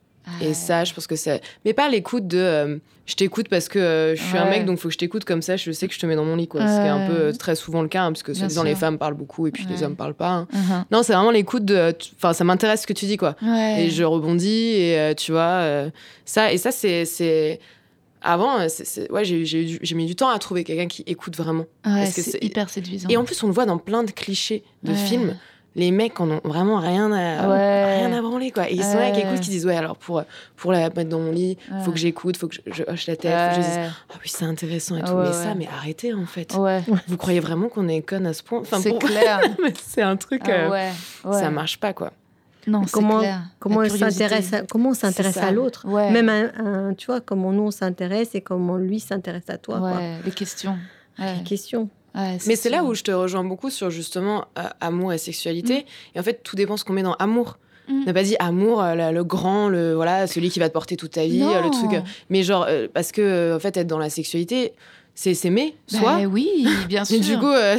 [0.41, 3.79] Et ça, je pense que c'est, mais pas l'écoute de, euh, je t'écoute parce que
[3.81, 5.95] euh, je suis un mec, donc faut que je t'écoute comme ça, je sais que
[5.95, 6.61] je te mets dans mon lit, quoi.
[6.61, 8.75] Ce qui est un peu euh, très souvent le cas, hein, parce que soi-disant les
[8.77, 10.31] femmes parlent beaucoup et puis les hommes parlent pas.
[10.31, 10.49] hein.
[10.53, 10.85] Mhm.
[10.93, 13.35] Non, c'est vraiment l'écoute de, enfin, ça m'intéresse ce que tu dis, quoi.
[13.43, 13.85] Ouais.
[13.85, 15.91] Et je rebondis et euh, tu vois
[16.25, 17.59] ça et ça c'est c'est
[18.25, 18.59] avant
[19.11, 21.65] ouais j'ai mis du temps à trouver quelqu'un qui écoute vraiment
[22.07, 23.09] c'est hyper séduisant.
[23.09, 25.37] et en plus on le voit dans plein de clichés de films
[25.75, 27.97] les mecs en ont vraiment rien à Ouais.
[27.99, 29.27] rien à branler quoi et ils sont là qui Ouais.
[29.27, 30.23] écoutent qui disent ouais alors pour
[30.57, 33.17] pour la mettre dans mon lit faut que j'écoute faut que je, je hoche la
[33.17, 33.79] tête faut que je dise
[34.11, 35.33] ah oui c'est intéressant et tout ouais, mais ouais.
[35.33, 38.61] ça mais arrêtez en fait Ouais, vous croyez vraiment qu'on est conne à ce point?
[38.61, 39.41] Enfin c'est pour- clair.
[39.63, 40.91] mais c'est un truc Ah euh, ouais,
[41.25, 41.39] ouais.
[41.41, 42.13] ça marche pas quoi
[42.67, 43.41] Non, Comment- clair.
[43.59, 44.11] Comment, curiosité.
[44.11, 45.85] s'intéresse à, comment on s'intéresse à l'autre?
[45.89, 46.11] Ouais.
[46.11, 46.51] Même un,
[46.91, 49.79] un- tu vois, comment nous on s'intéresse et comment lui s'intéresse à toi.
[49.79, 49.93] quoi.
[50.25, 50.77] Les questions.
[51.19, 51.37] Ouais.
[51.39, 51.89] Les questions.
[52.15, 55.87] Ouais, Mais c'est là où je te rejoins beaucoup sur justement euh, amour et sexualité.
[56.15, 57.59] Et en fait, tout dépend ce qu'on met dans amour.
[57.89, 58.03] Mm.
[58.03, 60.75] On n'a pas dit amour, euh, le, le grand, le voilà, celui qui va te
[60.75, 62.03] porter toute ta vie, euh, le truc.
[62.29, 64.73] Mais genre, parce que en fait, être dans la sexualité,
[65.15, 66.19] c'est s'aimer soi.
[66.19, 67.17] Bah oui, bien sûr.
[67.21, 67.79] Mais du coup, euh,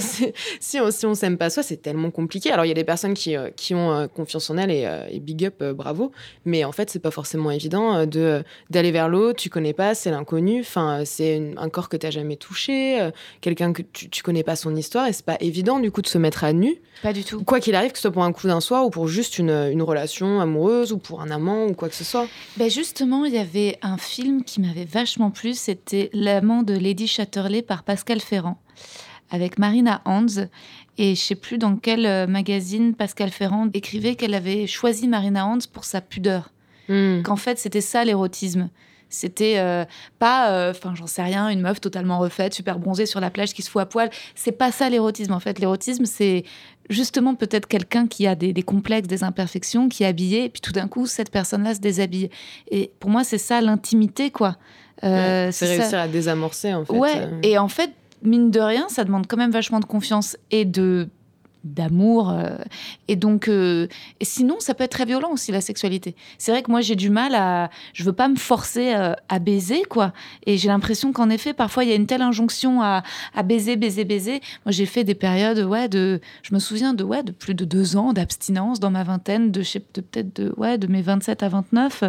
[0.59, 2.51] si on si on s'aime pas soi, c'est tellement compliqué.
[2.51, 4.87] Alors il y a des personnes qui, euh, qui ont euh, confiance en elles et,
[5.11, 6.11] et big up, bravo.
[6.45, 9.39] Mais en fait, c'est pas forcément évident de d'aller vers l'autre.
[9.39, 10.61] Tu connais pas, c'est l'inconnu.
[10.61, 13.09] Enfin, c'est un corps que t'as jamais touché,
[13.41, 16.07] quelqu'un que tu, tu connais pas son histoire et c'est pas évident du coup de
[16.07, 16.75] se mettre à nu.
[17.01, 17.43] Pas du tout.
[17.43, 19.49] Quoi qu'il arrive, que ce soit pour un coup d'un soir ou pour juste une,
[19.49, 22.27] une relation amoureuse ou pour un amant ou quoi que ce soit.
[22.57, 27.07] Ben justement, il y avait un film qui m'avait vachement plu, c'était L'amant de Lady
[27.23, 28.57] Chatterley par Pascal Ferrand,
[29.31, 30.47] avec Marina Hans.
[30.97, 35.45] Et je sais plus dans quel euh, magazine Pascal Ferrand écrivait qu'elle avait choisi Marina
[35.45, 36.51] Hans pour sa pudeur.
[37.23, 38.69] Qu'en fait, c'était ça l'érotisme.
[39.07, 39.85] C'était euh,
[40.19, 43.53] pas, euh, enfin, j'en sais rien, une meuf totalement refaite, super bronzée sur la plage
[43.53, 44.09] qui se fout à poil.
[44.35, 45.31] C'est pas ça l'érotisme.
[45.31, 46.43] En fait, l'érotisme, c'est
[46.89, 50.61] justement peut-être quelqu'un qui a des, des complexes, des imperfections, qui est habillé, et puis
[50.61, 52.29] tout d'un coup, cette personne-là se déshabille.
[52.69, 54.57] Et pour moi, c'est ça l'intimité, quoi.
[55.03, 55.73] Euh, Ouais, c'est ça.
[55.81, 56.93] réussir à désamorcer en fait.
[56.93, 60.65] Ouais, et en fait, mine de rien, ça demande quand même vachement de confiance et
[60.65, 61.09] de
[61.63, 62.57] d'amour euh,
[63.07, 63.87] et donc euh,
[64.21, 66.15] sinon ça peut être très violent aussi la sexualité.
[66.37, 69.39] C'est vrai que moi j'ai du mal à je veux pas me forcer euh, à
[69.39, 70.13] baiser quoi.
[70.45, 73.03] Et j'ai l'impression qu'en effet parfois il y a une telle injonction à,
[73.43, 74.41] baiser baiser baiser.
[74.65, 77.65] Moi j'ai fait des périodes ouais de je me souviens de ouais de plus de
[77.65, 81.43] deux ans d'abstinence dans ma vingtaine de, je de peut-être de ouais de mes 27
[81.43, 82.03] à 29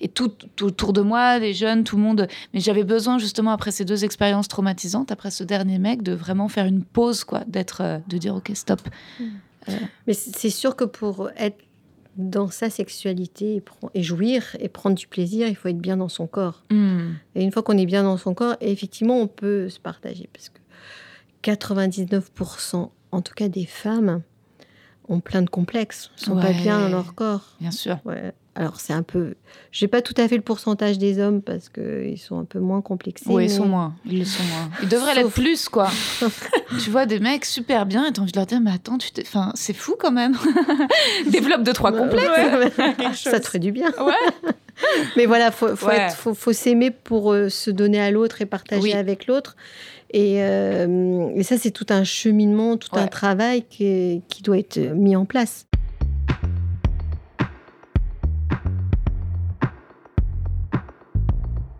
[0.00, 3.52] et tout, tout autour de moi les jeunes tout le monde mais j'avais besoin justement
[3.52, 7.42] après ces deux expériences traumatisantes, après ce dernier mec, de vraiment faire une pause, quoi,
[7.46, 8.80] d'être, de dire ok stop.
[10.06, 11.58] Mais c- c'est sûr que pour être
[12.16, 13.62] dans sa sexualité
[13.94, 16.62] et, jouir et prendre du plaisir, il faut être bien dans son corps.
[17.34, 20.28] Et une fois qu'on est bien dans son corps, effectivement, on peut se partager.
[20.32, 20.58] Parce que
[21.42, 24.22] 99%, en tout cas des femmes,
[25.08, 27.54] ont plein de complexes, sont pas bien dans leur corps.
[27.60, 27.98] Bien sûr.
[28.04, 28.32] Ouais.
[28.58, 29.34] Alors c'est un peu...
[29.70, 32.80] J'ai pas tout à fait le pourcentage des hommes parce qu'ils sont un peu moins
[32.80, 33.26] complexés.
[33.28, 33.94] Oui, ils mais- sont moins.
[34.06, 34.70] Ils le sont moins.
[34.82, 35.88] Ils devraient l'être Sauf- plus, quoi.
[36.82, 39.08] tu vois des mecs super bien et t'as envie de leur dire mais attends, tu
[39.20, 40.36] enfin c'est fou quand même.
[41.30, 42.26] Développe deux trois complexes.
[42.26, 43.12] ouais.
[43.14, 43.90] Ça te ferait du bien.
[44.00, 44.50] Ouais.
[45.16, 45.96] Mais voilà, faut, faut, Ouais.
[46.00, 48.92] être- faut, faut s'aimer pour euh, se donner à l'autre et partager Oui.
[48.94, 49.56] avec l'autre.
[50.12, 54.78] Et, euh, et ça, c'est tout un cheminement, tout un travail qui, qui doit être
[54.78, 55.66] mis en place.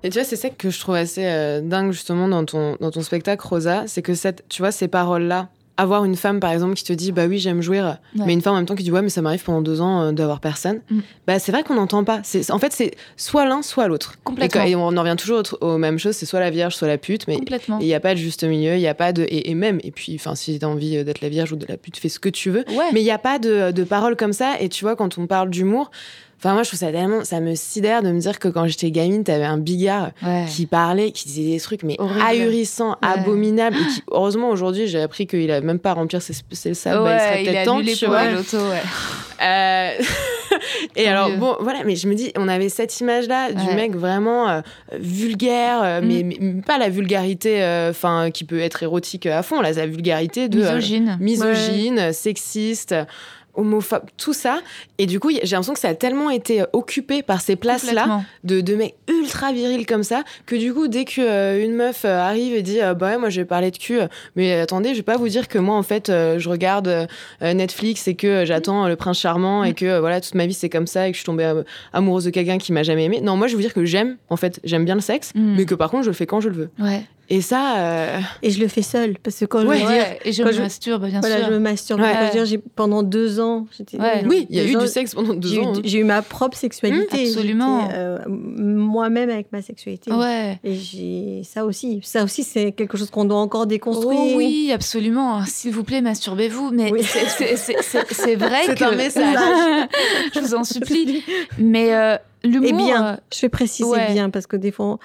[0.07, 2.91] Et tu vois, c'est ça que je trouve assez euh, dingue justement dans ton, dans
[2.91, 6.73] ton spectacle, Rosa, c'est que cette, tu vois, ces paroles-là, avoir une femme par exemple
[6.73, 8.25] qui te dit bah oui j'aime jouir, Ouais.
[8.27, 10.05] mais une femme en même temps qui dit ouais mais ça m'arrive pendant deux ans
[10.05, 11.01] euh, d'avoir personne, Mm.
[11.27, 12.21] bah c'est vrai qu'on n'entend pas.
[12.23, 14.15] C'est, en fait c'est soit l'un soit l'autre.
[14.25, 14.63] Complètement.
[14.63, 16.97] Et, on en revient toujours au- aux mêmes choses, c'est soit la vierge soit la
[16.97, 19.51] pute, mais il n'y a pas de juste milieu, il y a pas de et,
[19.51, 21.99] et même et puis enfin si t'as envie d'être la vierge ou de la pute,
[21.99, 22.65] fais ce que tu veux.
[22.71, 22.91] Ouais.
[22.95, 24.55] Mais il n'y a pas de, de paroles comme ça.
[24.61, 25.91] Et tu vois, quand on parle d'humour,
[26.39, 27.25] enfin, moi, je trouve ça tellement.
[27.25, 30.45] Ça me sidère de me dire que quand j'étais gamine, t'avais un bigard Ouais.
[30.49, 32.21] qui parlait, qui disait des trucs, mais Horrible.
[32.23, 33.09] ahurissants, Ouais.
[33.21, 33.77] abominables.
[33.77, 36.99] Et qui, heureusement, aujourd'hui, j'ai appris qu'il a même pas à remplir ses, ses salles.
[37.03, 38.31] bah, il serait peut-être temps, tu vois.
[38.31, 38.57] l'auto.
[39.43, 39.91] Euh,
[40.97, 41.37] Et alors, mieux.
[41.37, 44.61] bon, voilà, mais je me dis, on avait cette image-là du mec vraiment euh,
[44.99, 46.07] vulgaire, euh, Mm.
[46.07, 50.49] mais, mais pas la vulgarité enfin qui peut être érotique à fond, là, la vulgarité
[50.49, 50.61] de.
[50.63, 51.17] euh, Misogyne.
[51.21, 52.95] misogyne, sexiste,
[53.57, 54.61] homophobe, tout ça.
[54.99, 58.23] Et du coup, j'ai l'impression que ça a tellement été euh, occupé par ces places-là
[58.45, 62.05] de, de mecs ultra virils comme ça que du coup, dès que euh, une meuf
[62.05, 63.99] euh, arrive et dit euh, bah ouais, moi je vais parler de cul,
[64.37, 67.09] mais attendez, je vais pas vous dire que moi en fait je regarde
[67.43, 70.69] Netflix et que j'attends le prince charmant et que euh, voilà toute ma vie c'est
[70.69, 71.53] comme ça et que je suis tombée
[71.93, 73.21] amoureuse de quelqu'un qui m'a jamais aimé.
[73.23, 75.55] Non, moi je vais vous dire que j'aime en fait, j'aime bien le sexe, Mm.
[75.57, 76.71] mais que par contre je le fais quand je le veux.
[76.79, 77.03] Ouais.
[77.29, 79.75] Et ça, euh, Et je le fais seule parce que quand je Ouais.
[79.79, 81.47] veux dire, Ouais, et je quand me je- masturbe, bien voilà, sûr.
[81.47, 82.01] je me masturbe.
[82.01, 82.13] Ouais.
[82.13, 83.99] Quand je veux dire, j'ai pendant deux ans, Ouais.
[83.99, 85.73] genre, oui, il y a eu ans, du sexe pendant deux J'ai eu, ans.
[85.77, 85.81] hein.
[85.85, 87.25] j'ai eu ma propre sexualité.
[87.25, 87.89] Mmh, absolument.
[87.93, 90.13] Euh, moi-même avec ma sexualité.
[90.13, 90.59] Ouais.
[90.65, 92.01] Et j'ai ça aussi.
[92.05, 94.21] Ça aussi, c'est quelque chose qu'on doit encore déconstruire.
[94.21, 95.45] Oh oui, absolument.
[95.47, 96.71] S'il vous plaît, masturbez-vous.
[96.73, 97.03] Mais Oui.
[97.03, 98.85] c'est- c'est- c'est c'est- c'est vrai C'est que...
[98.85, 99.37] un message.
[100.35, 101.23] je vous en supplie.
[101.59, 102.69] Mais euh, l'humour...
[102.69, 104.13] Et bien, euh, je vais préciser ouais.
[104.13, 104.99] bien parce que des fois,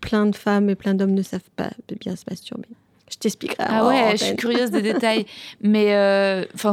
[0.00, 2.68] plein de femmes et plein d'hommes ne savent pas bien se masturber.
[3.10, 3.64] Je t'expliquerai.
[3.66, 5.26] Ah ouais, je suis curieuse des détails.
[5.60, 6.72] Mais euh, enfin,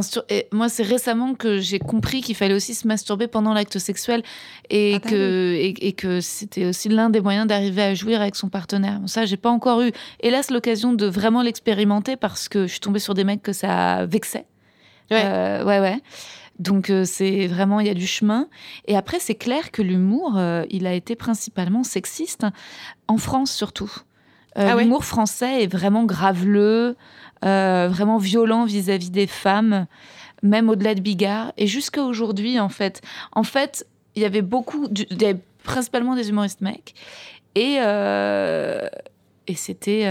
[0.52, 4.22] moi, c'est récemment que j'ai compris qu'il fallait aussi se masturber pendant l'acte sexuel
[4.70, 8.20] et Ah bah que et, et que c'était aussi l'un des moyens d'arriver à jouir
[8.20, 9.00] avec son partenaire.
[9.00, 12.80] Bon, ça, j'ai pas encore eu, hélas, l'occasion de vraiment l'expérimenter parce que je suis
[12.80, 14.46] tombée sur des mecs que ça vexait.
[15.10, 15.22] Ouais.
[15.24, 16.00] Euh, ouais, ouais.
[16.58, 18.48] Donc euh, c'est vraiment il y a du chemin.
[18.86, 22.46] Et après, c'est clair que l'humour, euh, il a été principalement sexiste
[23.06, 23.92] en France surtout.
[24.56, 26.96] Euh, Ah ouais L'humour français est vraiment graveleux,
[27.42, 29.86] vraiment violent vis-à-vis des femmes,
[30.42, 33.00] même au-delà de Bigard, et jusqu'à aujourd'hui en fait.
[33.32, 36.94] En fait, il y avait beaucoup, du- des- principalement des humoristes mecs,
[37.54, 37.76] et
[39.46, 40.08] et c'était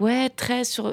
[0.00, 0.92] ouais très sur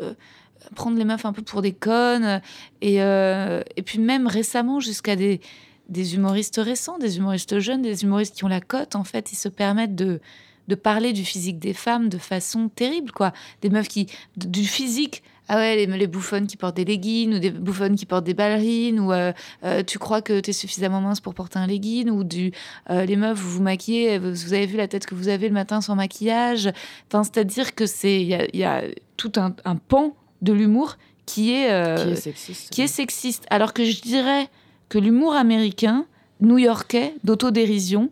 [0.76, 2.42] prendre les meufs un peu pour des connes,
[2.82, 5.42] et euh, et puis même récemment jusqu'à des
[5.90, 9.36] des humoristes récents, des humoristes jeunes, des humoristes qui ont la cote, en fait, ils
[9.36, 10.20] se permettent de,
[10.68, 13.34] de parler du physique des femmes de façon terrible, quoi.
[13.62, 14.08] Des meufs qui.
[14.38, 15.24] du physique.
[15.48, 18.34] Ah ouais, les, les bouffonnes qui portent des leggings, ou des bouffonnes qui portent des
[18.34, 19.32] ballerines, ou euh,
[19.64, 22.52] euh, tu crois que tu es suffisamment mince pour porter un legging, ou du.
[22.90, 25.54] euh, les meufs, vous vous maquillez, vous, avez vu la tête que vous avez le
[25.54, 26.72] matin sans maquillage.
[27.08, 28.22] Enfin, c'est-à-dire que c'est.
[28.22, 28.84] Il y a,
[29.18, 31.72] tout un pan de l'humour qui est.
[31.72, 32.70] euh, qui est sexiste.
[32.72, 33.44] qui est sexiste.
[33.50, 34.48] Alors que je dirais
[34.90, 36.06] que l'humour américain,
[36.40, 38.10] new-yorkais, d'autodérision,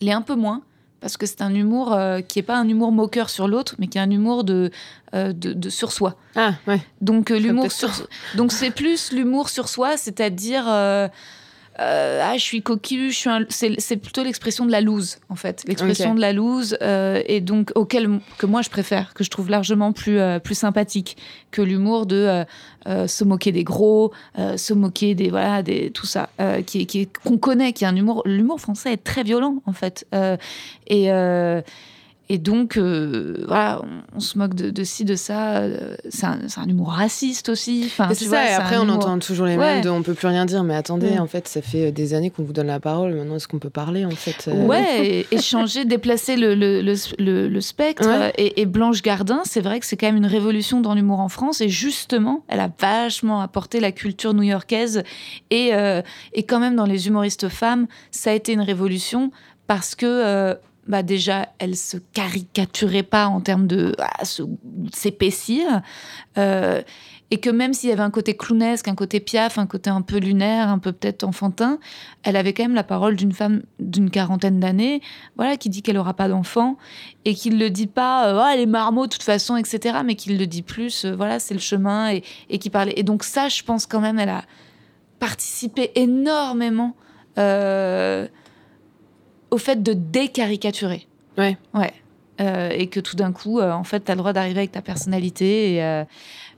[0.00, 0.62] il est un peu moins.
[1.00, 3.86] Parce que c'est un humour euh, qui n'est pas un humour moqueur sur l'autre, mais
[3.86, 4.72] qui est un humour de,
[5.14, 6.16] euh, de, de sur soi.
[6.34, 6.80] Ah, ouais.
[7.00, 7.90] Donc euh, l'humour sur
[8.34, 10.64] donc c'est plus l'humour sur soi, c'est-à-dire
[11.80, 13.44] euh, ah je suis coquille, je suis un...
[13.48, 17.40] c'est c'est plutôt l'expression de la loose en fait, l'expression de la loose euh, et
[17.40, 21.16] donc auquel que moi je préfère, que je trouve largement plus euh, plus sympathique
[21.50, 22.44] que l'humour de euh,
[22.86, 26.80] euh, se moquer des gros, euh, se moquer des voilà des tout ça euh, qui
[26.82, 29.72] est- qui est- qu'on connaît, qui est un humour l'humour français est très violent en
[29.72, 30.06] fait.
[30.14, 30.36] Euh,
[30.88, 31.60] et euh,
[32.28, 35.58] et donc, euh, voilà, on, on se moque de, de ci, de ça.
[35.58, 37.84] euh, C'est un, humour raciste aussi.
[37.86, 39.74] Enfin, c'est vois, ça, et après on humour- entend toujours les Ouais.
[39.76, 41.20] mêmes de on peut plus rien dire, mais attendez, Mm.
[41.20, 43.70] en fait, ça fait des années qu'on vous donne la parole, maintenant est-ce qu'on peut
[43.70, 48.06] parler en fait euh, Ouais, et, et changer, déplacer le, le, le, le- le spectre.
[48.06, 48.26] Ouais.
[48.26, 51.20] euh, Et, et Blanche Gardin, c'est vrai que c'est quand même une révolution dans l'humour
[51.20, 51.60] en France.
[51.60, 55.02] Et justement, elle a vachement apporté la culture new-yorkaise.
[55.50, 56.02] Et, euh,
[56.34, 59.30] et quand même, dans les humoristes femmes, ça a été une révolution
[59.66, 60.04] parce que.
[60.06, 60.54] euh,
[60.88, 64.24] bah déjà, elle se caricaturait pas en termes de ah,
[64.92, 65.82] s'épaissir.
[66.38, 66.82] Euh,
[67.30, 70.00] et que même s'il y avait un côté clownesque, un côté piaf, un côté un
[70.00, 71.78] peu lunaire, un peu peut-être enfantin,
[72.22, 75.02] elle avait quand même la parole d'une femme d'une quarantaine d'années,
[75.36, 76.78] voilà, qui dit qu'elle aura pas d'enfant
[77.26, 79.98] et qui ne le dit pas, euh, Ah, elle est marmot de toute façon, etc.,
[80.06, 82.94] mais qui le dit plus, euh, voilà, c'est le chemin et, qui parlait.
[82.96, 84.44] Et donc ça, je pense quand même, elle a
[85.18, 86.96] participé énormément
[89.50, 91.06] au fait de décaricaturer.
[91.36, 91.56] Ouais.
[91.74, 91.92] Ouais.
[92.40, 94.72] Euh, et que tout d'un coup, euh, en fait, tu as le droit d'arriver avec
[94.72, 95.74] ta personnalité.
[95.74, 96.04] Et, euh,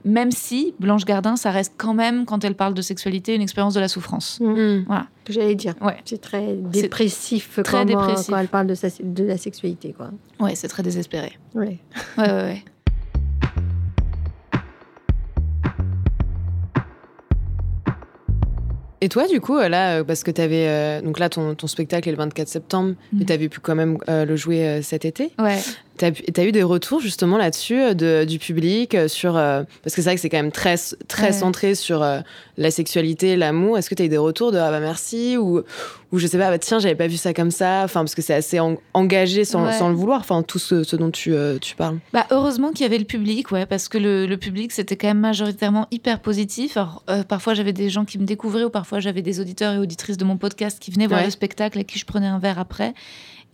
[0.05, 3.72] même si Blanche Gardin, ça reste quand même, quand elle parle de sexualité, une expérience
[3.74, 4.38] de la souffrance.
[4.40, 4.83] Mm.
[5.24, 5.74] que j'allais dire.
[5.81, 5.96] Ouais.
[6.05, 8.29] C'est très dépressif, très quand, dépressif.
[8.31, 9.94] quand elle parle de, sa- de la sexualité.
[9.96, 10.11] Quoi.
[10.38, 11.33] Ouais, c'est très désespéré.
[11.55, 11.79] Ouais.
[12.18, 12.64] Ouais, ouais, ouais.
[19.02, 21.00] Et toi, du coup, euh, là, euh, parce que tu avais.
[21.02, 23.26] donc là, ton, ton spectacle est le 24 septembre, mais Mhm.
[23.26, 25.32] tu avais pu quand même euh, le jouer euh, cet été.
[25.38, 25.58] Ouais.
[26.00, 29.94] T'as as eu des retours justement là-dessus euh, de- du public euh, sur euh, parce
[29.94, 30.76] que c'est vrai que c'est quand même très
[31.08, 31.32] très Ouais.
[31.32, 32.20] centré sur euh,
[32.56, 33.76] la sexualité, l'amour.
[33.76, 35.60] Est-ce que tu as eu des retours de ah bah merci ou
[36.12, 37.82] ou je sais pas bah tiens j'avais pas vu ça comme ça.
[37.84, 39.72] Enfin parce que c'est assez en- engagé sans, Ouais.
[39.74, 40.20] sans le vouloir.
[40.20, 41.98] Enfin tout ce, ce dont tu euh, tu parles.
[42.14, 45.08] Bah, heureusement qu'il y avait le public, ouais, parce que le, le public, c'était quand
[45.08, 46.76] même majoritairement hyper positif.
[46.78, 50.16] Alors, parfois, j'avais des gens qui me découvraient, ou parfois, j'avais des auditeurs et auditrices
[50.16, 52.94] de mon podcast qui venaient voir le spectacle et qui je prenais un verre après.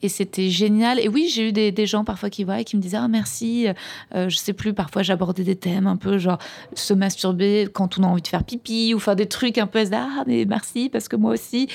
[0.02, 1.00] Et c'était génial.
[1.00, 3.66] Et oui, j'ai eu des, gens parfois qui voient qui me disaient Ah, merci.
[4.14, 6.38] Euh, je sais plus, parfois j'abordais des thèmes un peu genre
[6.74, 9.82] se masturber quand on a envie de faire pipi ou faire des trucs un peu
[9.92, 11.68] Ah, mais merci, parce que moi aussi.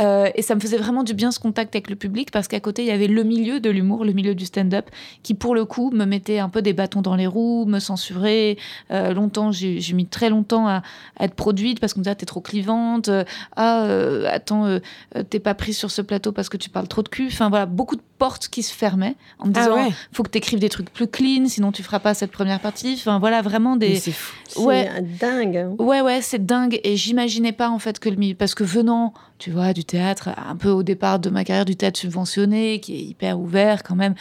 [0.00, 2.58] Euh, et ça me faisait vraiment du bien ce contact avec le public parce qu'à
[2.58, 4.90] côté, il y avait le milieu de l'humour, le milieu du stand-up
[5.22, 8.56] qui, pour le coup, me mettait un peu des bâtons dans les roues, me censurait.
[8.90, 10.82] Euh, longtemps, j'ai mis très longtemps à,
[11.16, 13.08] à être produite parce qu'on me disait Ah, t'es trop clivante.
[13.08, 13.24] Euh,
[13.56, 13.86] ah,
[14.32, 14.78] attends,
[15.30, 17.28] t'es pas prise sur ce plateau parce que tu parles trop de cul.
[17.28, 19.92] Enfin voilà, beaucoup de portes qui se fermaient en me Ah disant ouais.
[20.12, 22.94] faut que t'écrives des trucs plus clean, sinon tu feras pas cette première partie.
[22.98, 24.00] Enfin voilà, vraiment des.
[24.00, 24.12] c'est
[24.56, 24.90] Ouais.
[25.20, 25.56] dingue.
[25.56, 25.74] hein.
[25.78, 26.80] Ouais, ouais, c'est dingue.
[26.82, 28.34] Et j'imaginais pas, en fait, que le milieu.
[28.34, 31.76] Parce que venant, tu vois, du théâtre, un peu au départ de ma carrière, du
[31.76, 34.14] théâtre subventionné, qui est hyper ouvert quand même,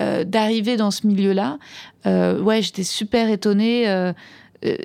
[0.00, 1.58] euh, d'arriver dans ce milieu-là,
[2.06, 3.88] euh, ouais, j'étais super étonnée.
[3.88, 4.12] euh,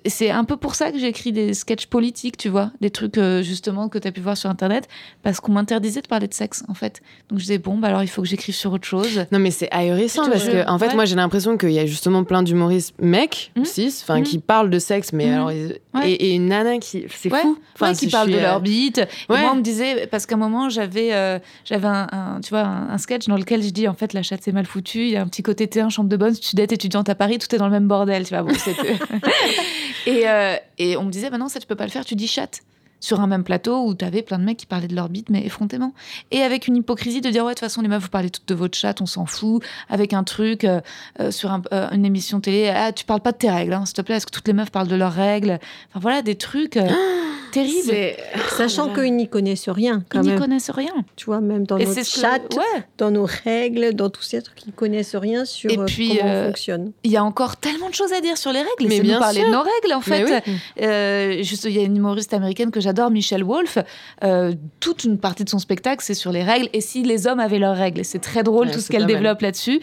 [0.06, 3.18] c'est un peu pour ça que j'ai écrit des sketchs politiques, tu vois, des trucs
[3.18, 4.88] euh, justement que tu as pu voir sur Internet,
[5.24, 7.02] parce qu'on m'interdisait de parler de sexe, en fait.
[7.30, 9.26] Donc je disais, bon, bah alors il faut que j'écrive sur autre chose.
[9.32, 10.96] Non mais c'est ahurissant parce que en fait ouais.
[10.96, 13.66] moi j'ai l'impression qu'il y a justement plein d'humoristes mecs Mhm.
[13.66, 14.24] cis enfin Mhm.
[14.24, 15.34] qui parlent de sexe mais Mhm.
[15.34, 16.10] alors Ouais.
[16.12, 17.58] et, et une nana qui c'est Ouais, fou.
[17.80, 19.00] Qui suis, de euh, leur bite.
[19.00, 22.50] Et moi, on me disait, parce qu'à un moment, j'avais euh, j'avais un, un- tu
[22.52, 25.00] vois, un, un sketch dans lequel je dis, en fait, la chatte, c'est mal foutu.
[25.02, 27.54] Il y a un petit côté T1, chambre de bonne, studette, étudiante à Paris, tout
[27.56, 28.24] est dans le même bordel.
[28.28, 28.54] Tu vois, bon,
[30.06, 32.16] et, euh, et on me disait, bah non, ça, tu peux pas le faire, tu
[32.16, 32.62] dis chatte.
[33.04, 35.32] Sur un même plateau où tu avais plein de mecs qui parlaient de leur bite,
[35.32, 35.96] mais effrontément.
[36.30, 38.48] Et avec une hypocrisie de dire, ouais, de toute façon, les meufs, vous parlez toutes
[38.48, 39.64] de votre chatte, on s'en fout.
[39.90, 40.82] Avec un truc euh,
[41.20, 43.96] euh, sur un- une émission télé, ah, tu parles pas de tes règles, hein, s'il
[43.96, 45.58] te plaît, est-ce que toutes les meufs parlent de leurs règles?
[45.90, 46.78] Enfin voilà, des trucs
[47.52, 47.80] terribles.
[47.86, 48.18] c'est-
[48.58, 49.04] Sachant Voilà.
[49.04, 50.94] qu'ils n'y connaissent rien, Ils n'y connaissent rien.
[51.16, 52.84] Tu vois, même dans Et notre que- chat, ouais.
[52.98, 56.18] dans nos règles, dans tous ces trucs, ils ne connaissent rien sur Et euh, puis,
[56.18, 56.92] comment euh, on fonctionne.
[57.04, 58.88] Il y a encore tellement de choses à dire sur les règles.
[58.88, 59.48] Mais bien parler sûr.
[59.48, 60.44] de nos règles, en fait.
[60.48, 60.54] oui.
[60.82, 63.78] Euh, juste, il y a une humoriste américaine que j'adore, Michelle Wolf.
[64.24, 66.70] Euh, toute une partie de son spectacle, c'est sur les règles.
[66.74, 69.42] Et si les hommes avaient leurs règles, c'est très drôle Ouais, tout ce qu'elle développe
[69.42, 69.80] là-dessus.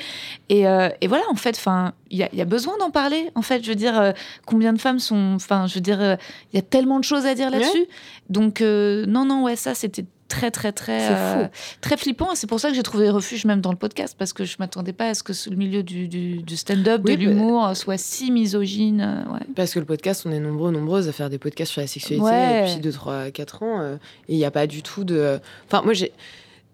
[0.48, 2.90] Et, euh, et voilà, en fait, enfin, il y a, il y a besoin d'en
[2.90, 3.31] parler.
[3.35, 4.12] En fait, je veux dire, euh,
[4.46, 6.16] combien de femmes sont, enfin, je veux dire, euh,
[6.52, 7.87] il y a tellement de choses à dire là-dessus.
[8.31, 11.47] Donc, euh, non, non, ouais, ça, c'était très, très, très, euh,
[11.81, 12.33] très flippant.
[12.33, 14.57] Et c'est pour ça que j'ai trouvé refuge même dans le podcast, parce que je
[14.59, 17.71] m'attendais pas à ce que le milieu du, du- du stand-up, Oui, de bah- l'humour,
[17.77, 19.01] soit si misogyne.
[19.01, 19.40] euh, ouais.
[19.57, 22.25] Parce que le podcast, on est nombreux, nombreuses à faire des podcasts sur la sexualité
[22.27, 22.66] Ouais.
[22.68, 23.81] depuis 2, 3, 4 ans.
[23.81, 23.97] euh,
[24.29, 25.38] et il n'y a pas du tout de.
[25.66, 26.12] Enfin, moi, j'ai.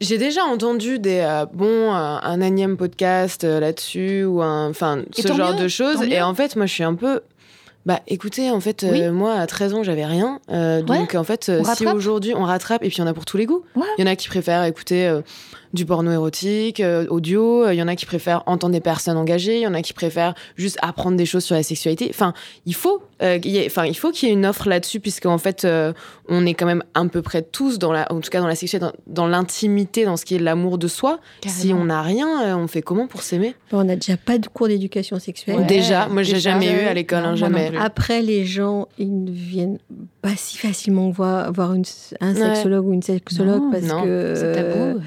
[0.00, 5.02] J'ai déjà entendu des euh, bon un, un énième podcast euh, là-dessus ou un enfin
[5.16, 7.20] ce genre mieux, de choses et en fait moi je suis un peu
[7.86, 10.40] bah écoutez en fait euh, moi à 13 ans j'avais rien.
[10.50, 13.06] Euh, donc en fait euh, On si aujourd'hui on rattrape et puis il y en
[13.06, 13.62] a pour tous les goûts.
[13.76, 13.84] Ouais.
[13.98, 15.20] il y en a qui préfèrent écouter euh,
[15.74, 19.16] du porno érotique euh, audio euh, il y en a qui préfèrent entendre des personnes
[19.16, 22.32] engagées il y en a qui préfèrent juste apprendre des choses sur la sexualité enfin
[22.64, 25.00] il faut euh, qu'il y ait- enfin il faut qu'il y ait une offre là-dessus
[25.00, 25.92] puisque en fait euh,
[26.28, 28.54] on est quand même à peu près tous dans la en tout cas dans la
[28.54, 32.42] sexualité dans, dans l'intimité dans ce qui est l'amour de soi si on n'a rien
[32.46, 33.54] euh, on fait comment pour s'aimer?
[33.72, 35.56] On n'a déjà pas de cours d'éducation sexuelle.
[35.58, 35.64] Ouais.
[35.64, 37.72] déjà moi j'ai jamais eu à l'école Non, hein, jamais.
[37.78, 39.78] Après, les gens, ils ne viennent
[40.22, 41.84] pas si facilement voir, voir une-
[42.20, 42.54] un Ouais.
[42.54, 45.00] sexologue ou une sexologue Non, parce non, que C'est tabou.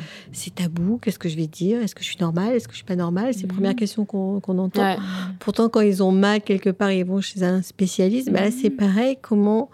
[0.58, 1.00] Tabou.
[1.02, 1.82] Qu'est-ce que je vais dire?
[1.82, 2.54] Est-ce que je suis normale?
[2.56, 3.34] Est-ce que je suis pas normale?
[3.34, 3.54] C'est la Mhm.
[3.54, 4.82] première question qu'on entend.
[4.82, 4.98] Ouais.
[5.40, 8.32] Pourtant, quand ils ont mal quelque part, ils vont chez un spécialiste.
[8.32, 9.18] Bah là, c'est pareil.
[9.22, 9.70] Comment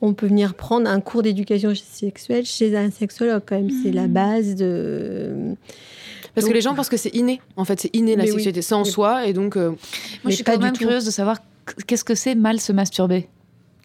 [0.00, 3.70] on peut venir prendre un cours d'éducation sexuelle chez un sexologue quand même?
[3.82, 4.12] C'est la Mhm.
[4.12, 5.54] base de.
[6.34, 8.32] parce que les gens pensent que c'est inné en fait c'est inné la Mais oui.
[8.32, 9.78] sexualité c'est en Mais- soi et donc euh, Moi,
[10.24, 10.80] Mais je suis pas quand même tout.
[10.80, 11.38] curieuse de savoir
[11.86, 13.28] qu'est-ce que c'est mal se masturber?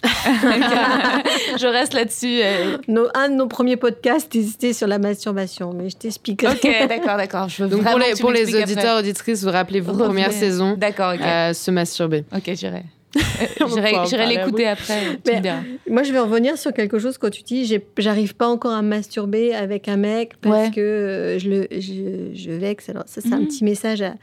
[0.03, 2.39] Je reste là-dessus.
[2.43, 2.77] euh.
[2.87, 6.43] Nos- un de nos premiers podcasts, c'était sur la masturbation, mais je t'explique.
[6.49, 7.47] Ok, d'accord, d'accord.
[7.59, 8.63] Donc pour les pour après.
[8.63, 12.83] auditeurs auditrices vous rappelez-vous première saison D'accord, euh, se masturber Ok, j'irai.
[14.07, 15.15] J'irai l'écouter après.
[15.23, 15.59] Tu Mais- me diras.
[15.89, 18.89] Moi, je vais revenir sur quelque chose quand tu dis j'arrive pas encore à me
[18.89, 20.71] masturber avec un mec parce Ouais.
[20.71, 22.89] que euh, je, le, je, je vexe.
[22.89, 23.47] Alors, ça, c'est un Mhm.
[23.47, 24.13] petit message à,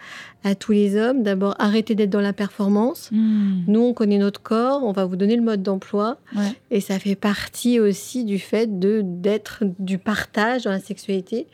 [0.44, 1.22] à tous les hommes.
[1.22, 3.10] D'abord, arrêtez d'être dans la performance.
[3.12, 3.62] Hmm.
[3.66, 6.18] Nous, on connaît notre corps, on va vous donner le mode d'emploi.
[6.36, 6.42] Ouais.
[6.70, 11.46] Et ça fait partie aussi du fait de d'être du partage dans la sexualité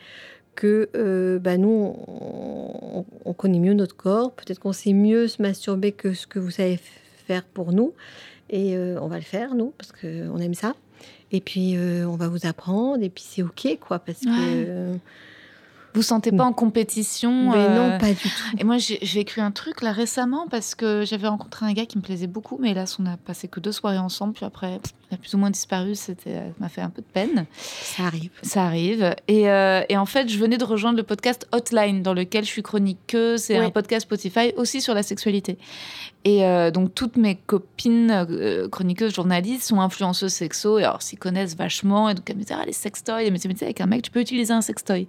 [0.55, 4.33] que euh, bah, nous, on, on connaît mieux notre corps.
[4.33, 6.79] Peut-être qu'on sait mieux se masturber que ce que vous savez f-
[7.25, 7.93] faire pour nous.
[8.49, 10.73] Et euh, on va le faire, nous, parce qu'on aime ça.
[11.31, 13.03] Et puis, euh, on va vous apprendre.
[13.03, 14.27] Et puis, c'est OK, quoi, parce que...
[14.27, 14.65] Ouais.
[14.67, 14.95] euh,
[15.93, 18.57] vous sentez pas en compétition Mais euh, non, pas du tout.
[18.57, 21.97] Et moi, j'ai écrit un truc là récemment parce que j'avais rencontré un gars qui
[21.97, 24.79] me plaisait beaucoup, mais hélas, on a passé que deux soirées ensemble, puis après,
[25.11, 25.93] il a plus ou moins disparu.
[25.93, 27.45] C'était, m'a fait un peu de peine.
[27.53, 28.31] Ça arrive.
[28.41, 29.15] Ça arrive.
[29.27, 32.49] Et, euh, et en fait, je venais de rejoindre le podcast Hotline, dans lequel je
[32.49, 33.41] suis chroniqueuse.
[33.41, 35.59] C'est un podcast Spotify aussi sur la sexualité.
[36.25, 40.79] Et euh, donc, toutes mes copines euh, chroniqueuses, journalistes, sont influenceuses sexo.
[40.79, 42.09] Et alors, s'y connaissent vachement.
[42.09, 43.23] Et donc, elles me disaient, ah, les sextoys.
[43.25, 45.07] Elles me disaient, mais tu sais, avec un mec, tu peux utiliser un sextoy.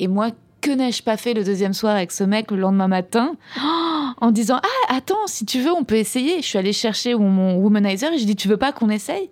[0.00, 0.30] Et moi,
[0.60, 3.36] que n'ai-je pas fait le deuxième soir avec ce mec le lendemain matin
[4.20, 6.42] en disant Ah, attends, si tu veux, on peut essayer.
[6.42, 9.30] Je suis allée chercher mon- womanizer et j'ai dit Tu veux pas qu'on essaye?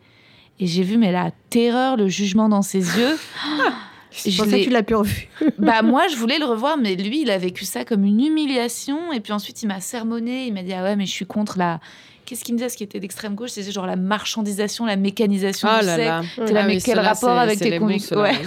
[0.61, 3.19] Et j'ai vu, mais la terreur, le jugement dans ses yeux.
[4.11, 5.29] C'est Je pour ça que tu l'as plus revu.
[5.59, 9.13] bah, moi, je voulais le revoir, mais lui, il a vécu ça comme une humiliation.
[9.13, 10.47] Et puis ensuite, il m'a sermonné.
[10.47, 11.81] Il m'a dit Ah ouais, mais je suis contre la.
[12.25, 15.69] Qu'est-ce qu'il me disait Ce qui était d'extrême gauche, c'était genre la marchandisation, la mécanisation
[15.71, 16.09] Oh du là sexe.
[16.09, 16.23] là.
[16.47, 18.21] T'es là, Ah mais oui, quel rapport avec tes convictions.
[18.21, 18.33] Ouais.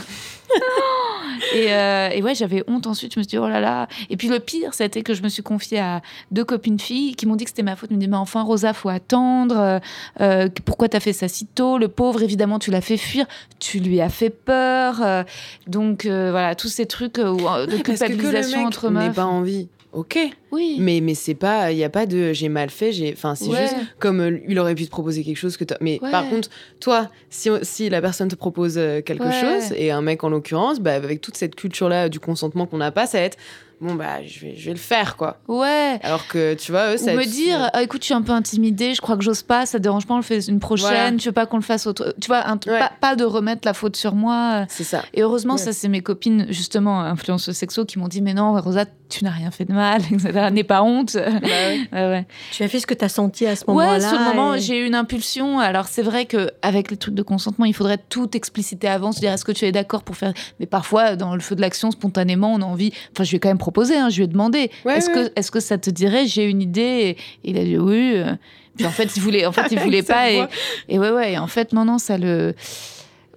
[1.53, 3.13] Et, euh, et ouais, j'avais honte ensuite.
[3.13, 3.87] Je me suis dit, oh là là.
[4.09, 6.01] Et puis le pire, c'était que je me suis confiée à
[6.31, 7.89] deux copines filles qui m'ont dit que c'était ma faute.
[7.91, 9.57] Ils me disaient, mais enfin, Rosa, faut attendre.
[9.57, 9.79] Euh,
[10.21, 11.77] euh, pourquoi t'as fait ça si tôt?
[11.77, 13.25] Le pauvre, évidemment, tu l'as fait fuir.
[13.59, 15.25] Tu lui as fait peur.
[15.67, 19.15] Donc euh, voilà, tous ces trucs de Parce que que le culpabilisation mec entre meufs.
[19.15, 19.67] pas envie.
[19.93, 20.17] Ok,
[20.53, 20.77] Oui.
[20.79, 23.49] mais mais c'est pas, il y a pas de j'ai mal fait, j'ai, enfin c'est
[23.49, 23.61] Ouais.
[23.63, 26.11] juste comme euh, il aurait pu te proposer quelque chose que t'as- mais Ouais.
[26.11, 29.31] par contre toi si si la personne te propose euh, quelque Ouais.
[29.41, 32.77] chose et un mec en l'occurrence, bah avec toute cette culture là du consentement qu'on
[32.77, 33.37] n'a pas, ça va être
[33.81, 35.37] bon bah je vais je vais le faire quoi.
[35.47, 35.99] Ouais.
[36.03, 38.13] Alors que tu vois eux Ou ça va me être- dire, ah, écoute, je suis
[38.13, 40.39] un peu intimidée, je crois que j'ose pas, ça te dérange pas, on le fait
[40.47, 41.11] une prochaine, Voilà.
[41.17, 42.13] tu veux pas qu'on le fasse autre.
[42.21, 42.79] Tu vois, un, Ouais.
[42.79, 44.65] pas, pas de remettre la faute sur moi.
[44.69, 45.03] c'est ça.
[45.13, 45.59] Et heureusement, Ouais.
[45.59, 49.31] ça, c'est mes copines, justement, influenceuses sexo, qui m'ont dit, mais non, Rosa, tu n'as
[49.31, 50.49] rien fait de mal, etc.
[50.51, 51.13] N'aie pas honte.
[51.15, 51.79] Bah ouais.
[51.91, 52.27] Ouais, ouais.
[52.51, 53.93] Tu as fait ce que tu as senti à ce moment-là.
[53.93, 55.59] Ouais, sur le moment, et- j'ai eu une impulsion.
[55.59, 59.31] Alors, c'est vrai qu'avec les trucs de consentement, il faudrait tout expliciter avant, se dire
[59.33, 60.33] est-ce que tu es d'accord pour faire.
[60.59, 62.91] Mais parfois, dans le feu de l'action, spontanément, on a envie.
[63.13, 65.29] Enfin, je ai quand même proposé, hein, je lui ai demandé Ouais, est-ce ouais.
[65.29, 67.15] que, est que ça te dirait J'ai une idée.
[67.43, 68.13] Et il a dit oui.
[68.17, 68.35] euh.
[68.77, 70.31] Puis en fait, il voulait, en fait, il voulait pas.
[70.31, 70.43] Et,
[70.89, 71.33] et ouais, ouais.
[71.33, 72.53] et en fait, non, non, ça le.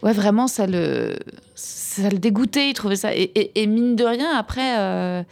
[0.02, 1.16] Ouais, vraiment, ça le.
[1.54, 3.14] Ça le dégoûtait, il trouvait ça.
[3.14, 4.78] Et, et- et mine de rien, après.
[4.78, 5.22] euh,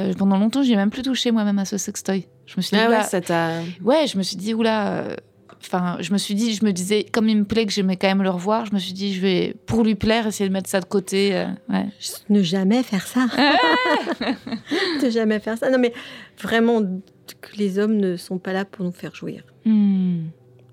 [0.00, 2.26] euh, pendant longtemps, j'ai même plus touché moi-même à ce sextoy.
[2.46, 3.50] Je me suis dit, Ah oula, ouais, ça t'a
[3.82, 5.04] Ouais, je me suis dit, oula.
[5.66, 8.06] Enfin, je me suis dit, je me disais, comme il me plaît que j'aimais quand
[8.08, 10.68] même le revoir, je me suis dit, je vais, pour lui plaire, essayer de mettre
[10.68, 11.34] ça de côté.
[11.34, 11.86] euh, ouais.
[12.28, 13.26] Ne jamais faire ça.
[15.02, 15.70] ne jamais faire ça.
[15.70, 15.92] Non, mais
[16.40, 16.82] vraiment,
[17.40, 19.42] que les hommes ne sont pas là pour nous faire jouir.
[19.64, 20.24] Hmm.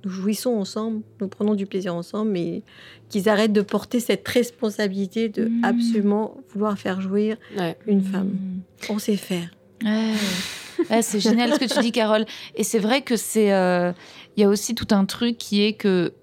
[0.03, 2.63] Nous jouissons ensemble, nous prenons du plaisir ensemble, mais
[3.09, 5.63] qu'ils arrêtent de porter cette responsabilité de Mm.
[5.63, 7.77] absolument vouloir faire jouir ouais.
[7.85, 8.31] une femme.
[8.89, 9.49] On sait faire.
[9.83, 10.13] Ouais.
[10.89, 12.25] Ouais, c'est génial ce que tu dis, Carole.
[12.55, 13.53] Et c'est vrai que c'est.
[13.53, 13.91] euh,
[14.37, 16.13] Il y a aussi tout un truc qui est que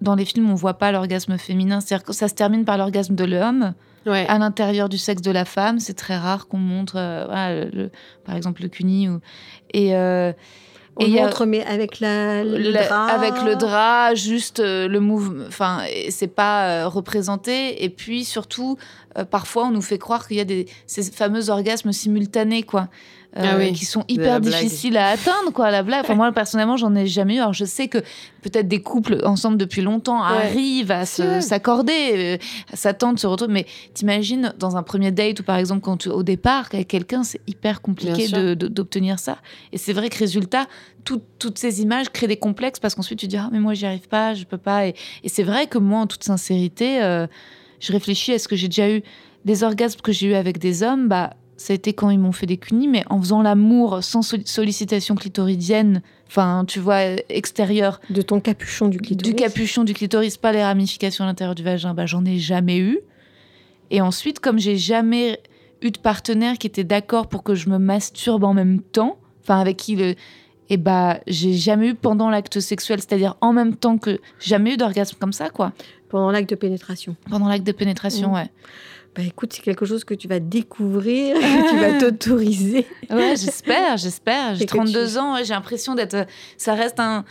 [0.00, 1.80] dans les films, on voit pas l'orgasme féminin.
[1.80, 3.74] C'est-à-dire que ça se termine par l'orgasme de l'homme
[4.06, 4.26] Ouais.
[4.28, 5.78] à l'intérieur du sexe de la femme.
[5.80, 7.90] C'est très rare qu'on montre, euh, voilà, le-
[8.26, 9.08] par exemple, le cuni.
[9.08, 9.20] Ou...
[9.72, 9.96] Et.
[9.96, 10.32] euh,
[10.96, 13.06] On Et a- montre, mais avec la, le Le- drap.
[13.08, 15.42] avec le drap, juste euh, le mouvement.
[15.48, 17.82] Enfin, c'est pas euh, représenté.
[17.82, 18.76] Et puis surtout,
[19.18, 22.88] euh, parfois, on nous fait croire qu'il y a des ces fameux orgasmes simultanés, quoi.
[23.36, 26.02] Euh, Ah oui, qui sont hyper difficiles à atteindre, quoi, la blague.
[26.04, 27.38] Enfin, moi, personnellement, j'en ai jamais eu.
[27.38, 27.98] Alors, je sais que
[28.42, 31.04] peut-être des couples ensemble depuis longtemps arrivent à
[31.40, 32.36] s'accorder, euh,
[32.72, 33.52] à s'attendre, se retrouver.
[33.52, 37.24] Mais t'imagines, dans un premier date, ou par exemple, quand tu, au départ, avec quelqu'un,
[37.24, 39.38] c'est hyper compliqué d'obtenir ça.
[39.72, 40.66] Et c'est vrai que résultat,
[41.04, 43.84] tout- toutes ces images créent des complexes parce qu'ensuite tu dis ah mais moi j'y
[43.84, 44.86] arrive pas, je peux pas.
[44.86, 47.26] Et, et c'est vrai que moi en toute sincérité, euh,
[47.80, 49.02] je réfléchis à ce que j'ai déjà eu
[49.44, 52.32] des orgasmes que j'ai eu avec des hommes, bah ça a été quand ils m'ont
[52.32, 58.00] fait des cunis, mais en faisant l'amour sans sol- sollicitation clitoridienne, enfin tu vois extérieure,
[58.10, 59.32] De ton capuchon du clitoris.
[59.34, 62.78] du capuchon du clitoris, pas les ramifications à l'intérieur du vagin, bah j'en ai jamais
[62.78, 62.98] eu.
[63.90, 65.38] Et ensuite, comme j'ai jamais
[65.82, 69.60] eu de partenaire qui était d'accord pour que je me masturbe en même temps, enfin
[69.60, 70.14] avec qui le,
[70.70, 74.76] et bah j'ai jamais eu pendant l'acte sexuel, c'est-à-dire en même temps que jamais eu
[74.76, 75.72] d'orgasme comme ça, quoi.
[76.08, 77.16] Pendant l'acte de pénétration.
[77.28, 78.34] Pendant l'acte de pénétration, Mm.
[78.34, 78.50] ouais.
[79.14, 82.86] Bah écoute, c'est quelque chose que tu vas découvrir, que tu vas t'autoriser.
[83.10, 84.56] Ouais, j'espère, j'espère.
[84.56, 86.26] J'ai Et que 32 tu- ans, j'ai l'impression d'être.
[86.58, 87.24] Ça reste un.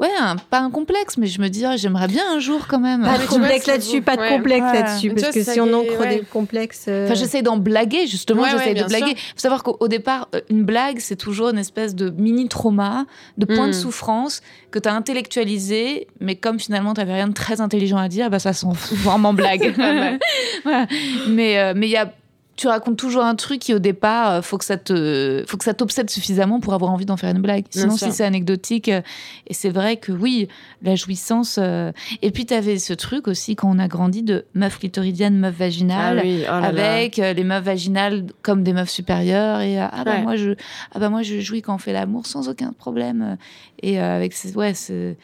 [0.00, 2.80] Ouais, un- pas un complexe, mais je me dis, ah, j'aimerais bien un jour quand
[2.80, 3.02] même.
[3.02, 4.80] Pas de complexe là-dessus, pas de complexe Ouais.
[4.80, 5.10] là-dessus.
[5.14, 6.16] Parce que si on ancre ouais.
[6.16, 6.86] des complexes.
[6.88, 9.06] euh, Enfin, j'essaie d'en blaguer, justement, Ouais, j'essaie ouais, de blaguer.
[9.16, 9.16] sûr.
[9.34, 13.04] faut savoir qu'au au départ, euh, une blague, c'est toujours une espèce de mini-trauma,
[13.36, 13.74] de point de Mm.
[13.74, 14.40] souffrance
[14.70, 18.30] que tu as intellectualisé, mais comme finalement, tu n'avais rien de très intelligent à dire,
[18.30, 19.74] bah, ça sent vraiment blague.
[20.64, 20.86] Voilà.
[21.28, 22.12] Mais euh, mais il y a.
[22.60, 25.64] tu racontes toujours un truc qui au départ, euh, faut que ça te, faut que
[25.64, 27.64] ça t'obsède suffisamment pour avoir envie d'en faire une blague.
[27.70, 29.00] Sinon, si c'est anecdotique, euh,
[29.46, 30.46] et c'est vrai que oui,
[30.82, 31.56] la jouissance.
[31.58, 31.90] euh,
[32.20, 35.54] Et puis, tu avais ce truc aussi quand on a grandi de meuf clitoridienne, meuf
[35.54, 36.18] vaginale.
[36.18, 40.10] Ah oui, oh là avec les meufs vaginales comme des meufs supérieures et ah bah
[40.16, 40.22] Ouais.
[40.22, 40.50] moi je
[40.92, 43.36] ah bah moi je jouis quand on fait l'amour sans aucun problème
[43.82, 45.16] et avec ces- ouais c'est-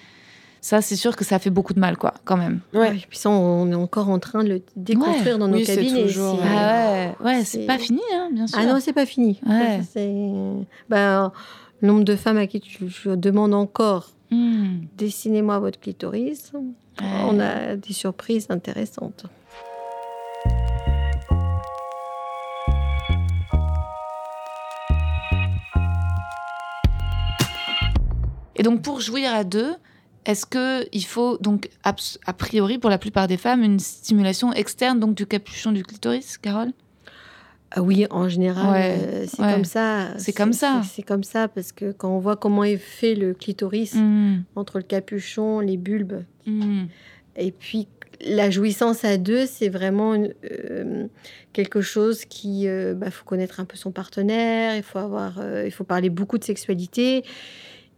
[0.61, 2.97] ça c'est sûr que ça fait beaucoup de mal quoi quand même Ouais.
[2.97, 6.03] Et puis ça, on est encore en train de le déconstruire dans nos Oui, cabines.
[6.03, 6.55] toujours, c'est- Ouais.
[6.57, 9.41] ah ouais ouais c'est c'est- pas fini hein bien sûr Ah non, c'est pas fini.
[9.47, 9.81] Ouais.
[9.93, 10.13] C'est
[10.89, 11.33] ben,
[11.83, 14.79] le nombre de femmes à qui tu, je demande encore Hmm.
[14.99, 16.51] dessinez-moi votre clitoris.
[16.53, 17.07] Ouais.
[17.29, 19.27] On a des surprises intéressantes.
[28.55, 29.75] et donc pour jouir à deux
[30.27, 35.01] est-ce que il faut donc a priori pour la plupart des femmes une stimulation externe
[35.01, 36.72] donc du capuchon du clitoris Carole?
[37.72, 39.53] Ah oui, en général, Ouais, euh, c'est ouais.
[39.53, 40.16] comme ça.
[40.18, 40.83] C'est comme ça.
[40.85, 44.43] C'est comme ça parce que quand on voit comment est fait le clitoris Hmm.
[44.55, 46.85] entre le capuchon, les bulbes, Hmm.
[47.37, 47.89] et puis
[48.24, 51.07] la jouissance à deux, c'est vraiment une- euh,
[51.53, 55.72] quelque chose qui, il faut connaître un peu son partenaire, il faut avoir, euh, il
[55.72, 57.24] faut parler beaucoup de sexualité.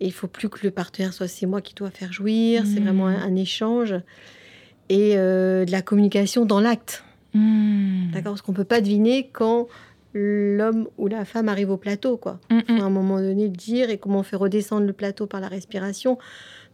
[0.00, 2.64] Et il faut plus que le partenaire soit c'est moi qui dois faire jouir.
[2.66, 3.94] C'est vraiment un, un échange
[4.88, 7.04] et euh, de la communication dans l'acte.
[7.34, 8.10] Hmm.
[8.12, 9.68] D'accord Parce qu'on peut pas deviner quand
[10.14, 12.40] l'homme ou la femme arrive au plateau, quoi.
[12.50, 12.80] Hmm, Faut hmm.
[12.80, 15.48] à un moment donné le dire et comment on fait redescendre le plateau par la
[15.48, 16.18] respiration.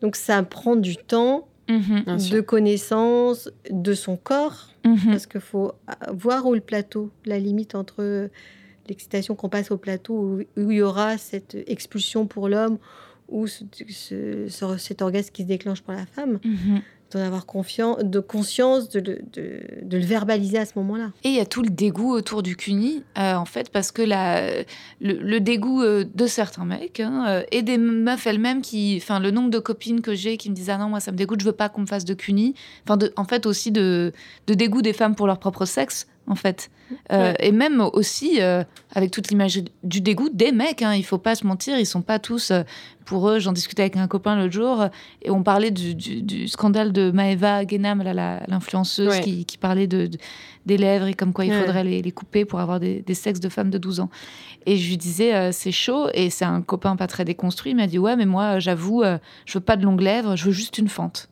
[0.01, 2.19] Donc ça prend du temps, Mhm.
[2.31, 4.99] De connaissance de son corps, Mhm.
[5.07, 8.29] parce qu'il faut euh, voir où le plateau, la limite entre
[8.87, 12.77] l'excitation qu'on passe au plateau, où, où il y aura cette expulsion pour l'homme,
[13.29, 16.81] ou ce- ce- ce- cet orgasme qui se déclenche pour la femme, Mhm.
[17.11, 21.13] d'en avoir confiance, de conscience, de, le- de, de le verbaliser à ce moment-là.
[21.23, 24.03] Et il y a tout le dégoût autour du CUNY, euh, en fait, parce que
[24.03, 24.63] la,
[25.01, 28.99] le, le dégoût euh, de certains mecs hein, euh, et des meufs elles-mêmes qui.
[29.01, 31.17] Enfin, le nombre de copines que j'ai qui me disent Ah non, moi ça me
[31.17, 32.55] dégoûte, je veux pas qu'on me fasse de CUNY.
[32.89, 34.13] Enfin, en fait, aussi de,
[34.49, 36.71] de dégoût des femmes pour leur propre sexe, en fait.
[37.13, 37.37] Euh, Ouais.
[37.41, 38.63] Et même aussi, euh,
[38.95, 42.03] avec toute l'image du dégoût des mecs, hein, il faut pas se mentir, ils sont
[42.03, 42.51] pas tous.
[42.51, 42.63] euh,
[43.07, 44.87] pour eux, j'en discutais avec un copain l'autre jour,
[45.21, 49.21] et on parlait du, du- du scandale de Maeva la- l'influenceuse Ouais.
[49.21, 50.17] qui, qui parlait de, de-
[50.65, 51.61] des lèvres et comme quoi il Ouais.
[51.61, 54.09] faudrait les, les couper pour avoir des, des sexes de femmes de 12 ans.
[54.65, 57.87] Et je lui disais, c'est chaud, et c'est un copain pas très déconstruit, il m'a
[57.87, 59.03] dit, ouais, mais moi, j'avoue,
[59.45, 61.29] je veux pas de longues lèvres, je veux juste une fente.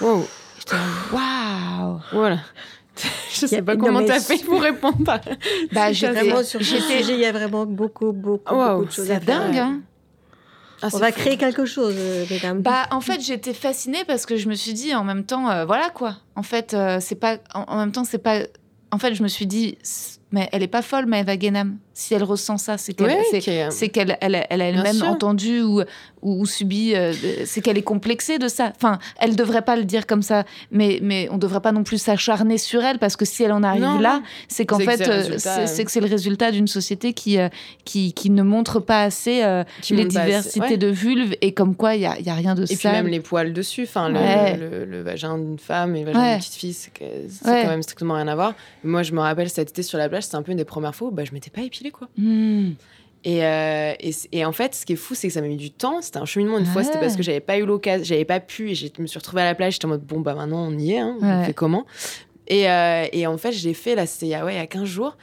[0.00, 0.26] Wow.
[1.12, 2.38] Waouh Voilà.
[3.32, 5.02] Je sais pas comment t'as c'est- fait pour répondre.
[5.04, 5.20] par-
[5.72, 9.10] Bah, Vraiment, sur ce sujet, il y a vraiment beaucoup, beaucoup, Wow, beaucoup de choses
[9.10, 9.40] à C'est faire.
[9.44, 9.80] dingue, hein
[10.82, 11.20] Ah, On c'est va fou.
[11.20, 12.60] créer quelque chose, euh, mesdames.
[12.60, 15.64] Bah, en fait, j'étais fascinée parce que je me suis dit, en même temps, euh,
[15.64, 16.16] voilà quoi.
[16.34, 17.38] En fait, euh, c'est pas.
[17.54, 18.40] En, en même temps, c'est pas.
[18.90, 19.78] En fait, je me suis dit,
[20.32, 21.76] mais elle est pas folle, Maëva Genam.
[21.94, 23.16] Si elle ressent ça, c'est qu'elle
[23.90, 25.80] qu'elle elle, a- elle a elle-même entendu ou,
[26.20, 26.94] ou, ou subi.
[26.94, 27.14] euh,
[27.46, 28.70] c'est qu'elle est complexée de ça.
[28.76, 31.96] Enfin, elle devrait pas le dire comme ça, mais, mais on devrait pas non plus
[31.96, 35.06] s'acharner sur elle parce que si elle en arrive Non, là, c'est qu'en fait, c'est
[35.06, 35.66] le euh, euh.
[35.66, 37.48] c'est que c'est le résultat d'une société qui, euh,
[37.86, 40.76] qui, qui ne montre pas assez euh, les assez, diversités ouais.
[40.76, 42.92] de vulves et comme quoi il y a, y a rien de Et puis sale.
[42.92, 44.56] même les poils dessus, enfin le, Ouais.
[44.58, 46.30] le, le vagin d'une femme et le vagin Ouais.
[46.32, 46.90] d'une petite fille, c'est
[47.42, 48.52] quand même strictement rien à voir.
[48.84, 50.94] Moi, je me rappelle cet été sur la plage, c'était un peu une des premières
[50.94, 52.08] fois où bah, je m'étais pas épilée quoi.
[52.16, 52.72] Hmm.
[53.24, 53.92] Et, euh,
[54.30, 56.00] et, en fait, ce qui est fou, c'est que ça m'a mis du temps.
[56.00, 58.70] C'était un cheminement une fois, c'était parce que j'avais pas eu l'occasion, j'avais pas pu
[58.70, 59.72] et je me suis retrouvée à la plage.
[59.72, 61.86] J'étais en mode bon, bah maintenant on y est, hein, on fait comment?
[62.46, 64.60] Et, euh, et en fait, j'ai fait là, c'était il y a, ouais, il y
[64.60, 65.16] a 15 jours.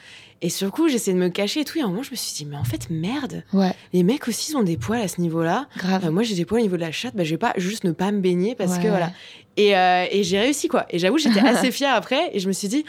[0.46, 1.78] Et sur le coup, j'essayais de me cacher et tout.
[1.80, 4.28] Et à un moment, je me suis dit, mais en fait, merde, Ouais, les mecs
[4.28, 5.68] aussi ils ont des poils à ce niveau-là.
[5.78, 6.06] grave.
[6.06, 7.86] Euh, moi, j'ai des poils au niveau de la chatte, bah, je vais pas juste
[7.86, 9.12] ne pas me baigner parce que voilà.
[9.56, 10.86] Et, euh, et j'ai réussi quoi.
[10.90, 12.30] Et j'avoue, j'étais assez fière après.
[12.34, 12.84] Et je me suis dit,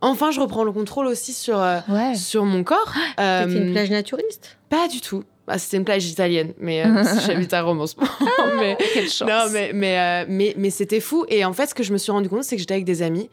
[0.00, 2.14] Oh, enfin, je reprends le contrôle aussi sur, euh, Ouais.
[2.14, 2.94] sur mon corps.
[3.18, 4.56] C'était une plage naturiste?
[4.70, 5.24] Pas du tout.
[5.46, 6.84] Ah, C'était une plage italienne, mais
[7.26, 8.10] j'habite à Rome en ce moment.
[8.60, 9.28] mais, Quelle chance.
[9.28, 11.26] non, mais, mais, mais, mais c'était fou.
[11.28, 13.02] Et en fait, ce que je me suis rendu compte, c'est que j'étais avec des
[13.02, 13.28] amis.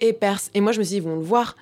[0.00, 1.54] Et, pers et moi, je me suis dit, ils vont le voir.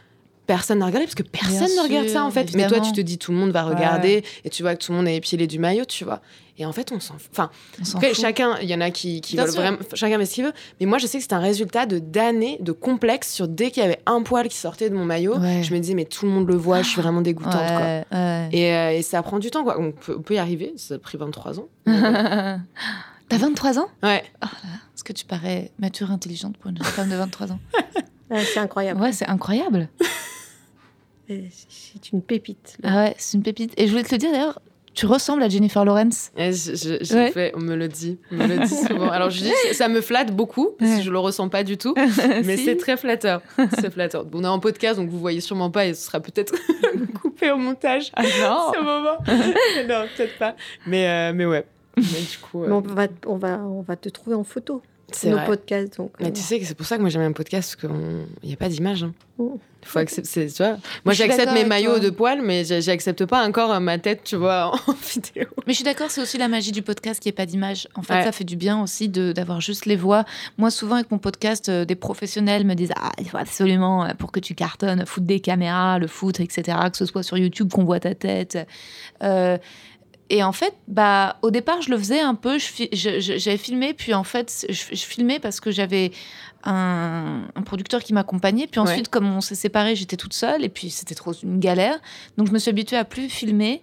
[0.47, 2.55] Personne n'a regardé parce que personne Bien ne regarde sûr, ça en fait.
[2.55, 4.91] Mais toi, tu te dis tout le monde va regarder et tu vois que tout
[4.93, 6.21] le monde est épilé du maillot, tu vois.
[6.59, 7.15] Et en fait, on s'en.
[7.15, 8.21] Enfin, On après, fout.
[8.21, 9.79] chacun, il y en a qui, qui veulent vraiment.
[9.95, 10.53] Chacun met ce qu'il veut.
[10.81, 13.83] Mais moi, je sais que c'est un résultat de d'années de complexe sur dès qu'il
[13.83, 15.39] y avait un poil qui sortait de mon maillot.
[15.39, 15.63] Ouais.
[15.63, 17.63] Je me disais, mais tout le monde le voit, je suis vraiment dégoûtante, quoi.
[17.63, 18.49] Ouais, ouais.
[18.53, 19.77] Et, euh, et ça prend du temps, quoi.
[19.79, 20.75] On peut, on peut y arriver.
[20.77, 21.69] Ça a pris 23 ans.
[21.87, 23.89] T'as 23 ans?
[24.03, 24.23] Ouais.
[24.43, 27.61] Est-ce que tu parais mature, intelligente pour une jeune femme de 23 ans
[28.31, 29.01] Ah, c'est incroyable.
[29.01, 29.89] Ouais, c'est incroyable.
[31.69, 32.77] C'est une pépite.
[32.83, 32.89] là.
[32.93, 33.73] Ah ouais, c'est une pépite.
[33.77, 34.61] Et je voulais te le dire d'ailleurs,
[34.95, 36.31] tu ressembles à Jennifer Lawrence.
[36.37, 37.31] Et je- je- Ouais.
[37.31, 39.09] fait- on me le dit, on me le dit souvent.
[39.11, 41.95] Alors je dis, ça me flatte beaucoup, parce que je le ressens pas du tout,
[42.45, 42.65] mais Si.
[42.67, 43.41] c'est très flatteur.
[43.81, 44.25] C'est flatteur.
[44.27, 46.55] Bon, on est en podcast, donc vous voyez sûrement pas, et ce sera peut-être
[47.23, 48.13] coupé au montage.
[48.15, 48.73] Ah non.
[48.75, 49.17] Ce moment.
[49.89, 50.57] non, peut-être pas.
[50.87, 51.65] Mais, euh, mais ouais.
[51.97, 54.83] Mais du coup, euh, Mais on, va, on, va, on va te trouver en photo.
[55.15, 55.47] C'est nos vrai.
[55.47, 55.97] podcasts.
[55.99, 57.93] Donc, Mais euh, tu sais que c'est pour ça que moi j'aime un podcast, parce
[57.93, 59.03] qu'il n'y a pas d'image.
[59.05, 59.13] Hein.
[59.39, 59.59] Oh.
[59.85, 60.77] Faut accepter, c'est- tu vois.
[61.05, 62.01] Moi j'accepte mes maillots toi.
[62.01, 65.47] de poils, mais j'a- j'accepte pas encore euh, ma tête, tu vois, en vidéo.
[65.67, 67.89] Mais je suis d'accord, c'est aussi la magie du podcast qui est pas d'image.
[67.97, 68.23] En fait, Ouais.
[68.23, 70.25] ça fait du bien aussi de- d'avoir juste les voix.
[70.57, 74.31] Moi, souvent avec mon podcast, euh, des professionnels me disent ah il faut absolument pour
[74.31, 76.79] que tu cartonnes foutre des caméras, le foutre, etc.
[76.93, 78.57] Que ce soit sur YouTube qu'on voit ta tête.
[79.25, 79.59] Euh,
[80.31, 82.59] et en fait, bah, au départ, je le faisais un peu.
[82.93, 86.11] J'avais filmé, puis en fait, je, je filmais parce que j'avais
[86.65, 88.67] un, un producteur qui m'accompagnait.
[88.67, 92.01] Puis ensuite, comme on s'est séparés, j'étais toute seule, et puis c'était trop une galère.
[92.39, 93.83] Donc, je me suis habituée à plus filmer.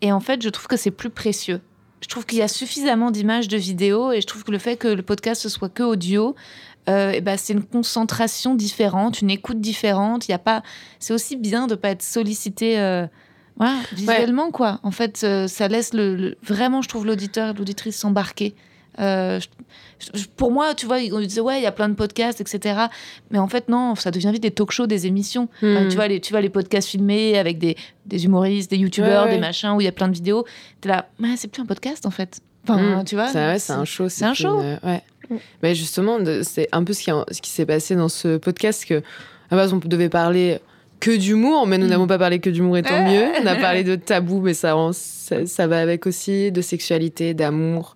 [0.00, 1.60] Et en fait, je trouve que c'est plus précieux.
[2.00, 4.76] Je trouve qu'il y a suffisamment d'images, de vidéos, et je trouve que le fait
[4.76, 6.36] que le podcast ce soit que audio,
[6.88, 10.28] euh, ben, c'est une concentration différente, une écoute différente.
[10.28, 10.62] Il y a pas,
[11.00, 13.06] c'est aussi bien de pas être sollicité, euh,
[13.58, 14.80] voilà, visuellement quoi.
[14.82, 18.54] En fait, euh, ça laisse le, le- vraiment, je trouve l'auditeur, l'auditrice s'embarquer.
[19.00, 19.38] Euh,
[20.00, 22.40] je- je- pour moi, tu vois, on disait ouais, il y a plein de podcasts,
[22.40, 22.86] etc.
[23.30, 25.48] Mais en fait, non, ça devient vite des talk-shows, des émissions.
[25.58, 25.88] Enfin, Hmm.
[25.88, 29.28] tu, vois, les, tu vois les podcasts filmés avec des, des humoristes, des youtubeurs, Ouais,
[29.30, 29.34] ouais.
[29.36, 30.44] des machins où il y a plein de vidéos.
[30.80, 32.40] T'es là, ouais, c'est plus un podcast en fait.
[32.68, 33.04] Enfin, Mm.
[33.04, 33.28] tu vois.
[33.28, 34.08] C'est ouais, un show.
[34.08, 34.60] c'est un show.
[34.60, 35.02] une- ouais.
[35.30, 35.36] Mm.
[35.62, 39.02] Mais justement, c'est un peu ce qui, ce qui s'est passé dans ce podcast que
[39.50, 40.58] à base on devait parler
[41.00, 41.90] que d'humour, mais nous Mm.
[41.90, 43.24] n'avons pas parlé que d'humour et tant mieux.
[43.42, 47.94] On a parlé de tabou, mais ça, ça, ça va avec aussi de sexualité, d'amour,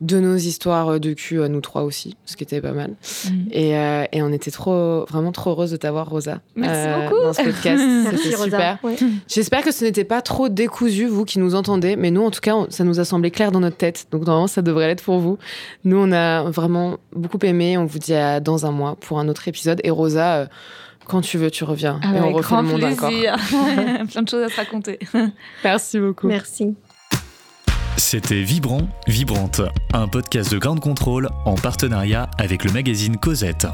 [0.00, 2.92] de nos histoires de cul nous trois aussi, ce qui était pas mal.
[3.26, 3.30] Mm.
[3.52, 7.22] Et, euh, et on était trop, vraiment trop heureuse de t'avoir, Rosa, euh, Merci beaucoup.
[7.22, 7.82] dans ce podcast.
[8.22, 8.78] C'était super.
[8.82, 8.96] Ouais.
[9.28, 12.40] J'espère que ce n'était pas trop décousu, vous qui nous entendez, mais nous, en tout
[12.40, 14.06] cas, on- ça nous a semblé clair dans notre tête.
[14.10, 15.36] Donc, normalement, ça devrait l'être pour vous.
[15.84, 17.76] Nous, on a vraiment beaucoup aimé.
[17.76, 19.80] On vous dit à dans un mois pour un autre épisode.
[19.84, 20.46] Et Rosa, euh,
[21.10, 22.00] quand tu veux, tu reviens.
[22.02, 23.08] et on Avec refait grand le monde encore.
[23.08, 23.36] plaisir.
[24.10, 24.98] Plein de choses à se raconter.
[25.64, 26.28] Merci beaucoup.
[26.28, 26.76] Merci.
[27.96, 29.60] C'était Vibrant, Vibrante,
[29.92, 33.66] un podcast de Grande Contrôle en partenariat avec le magazine Cosette.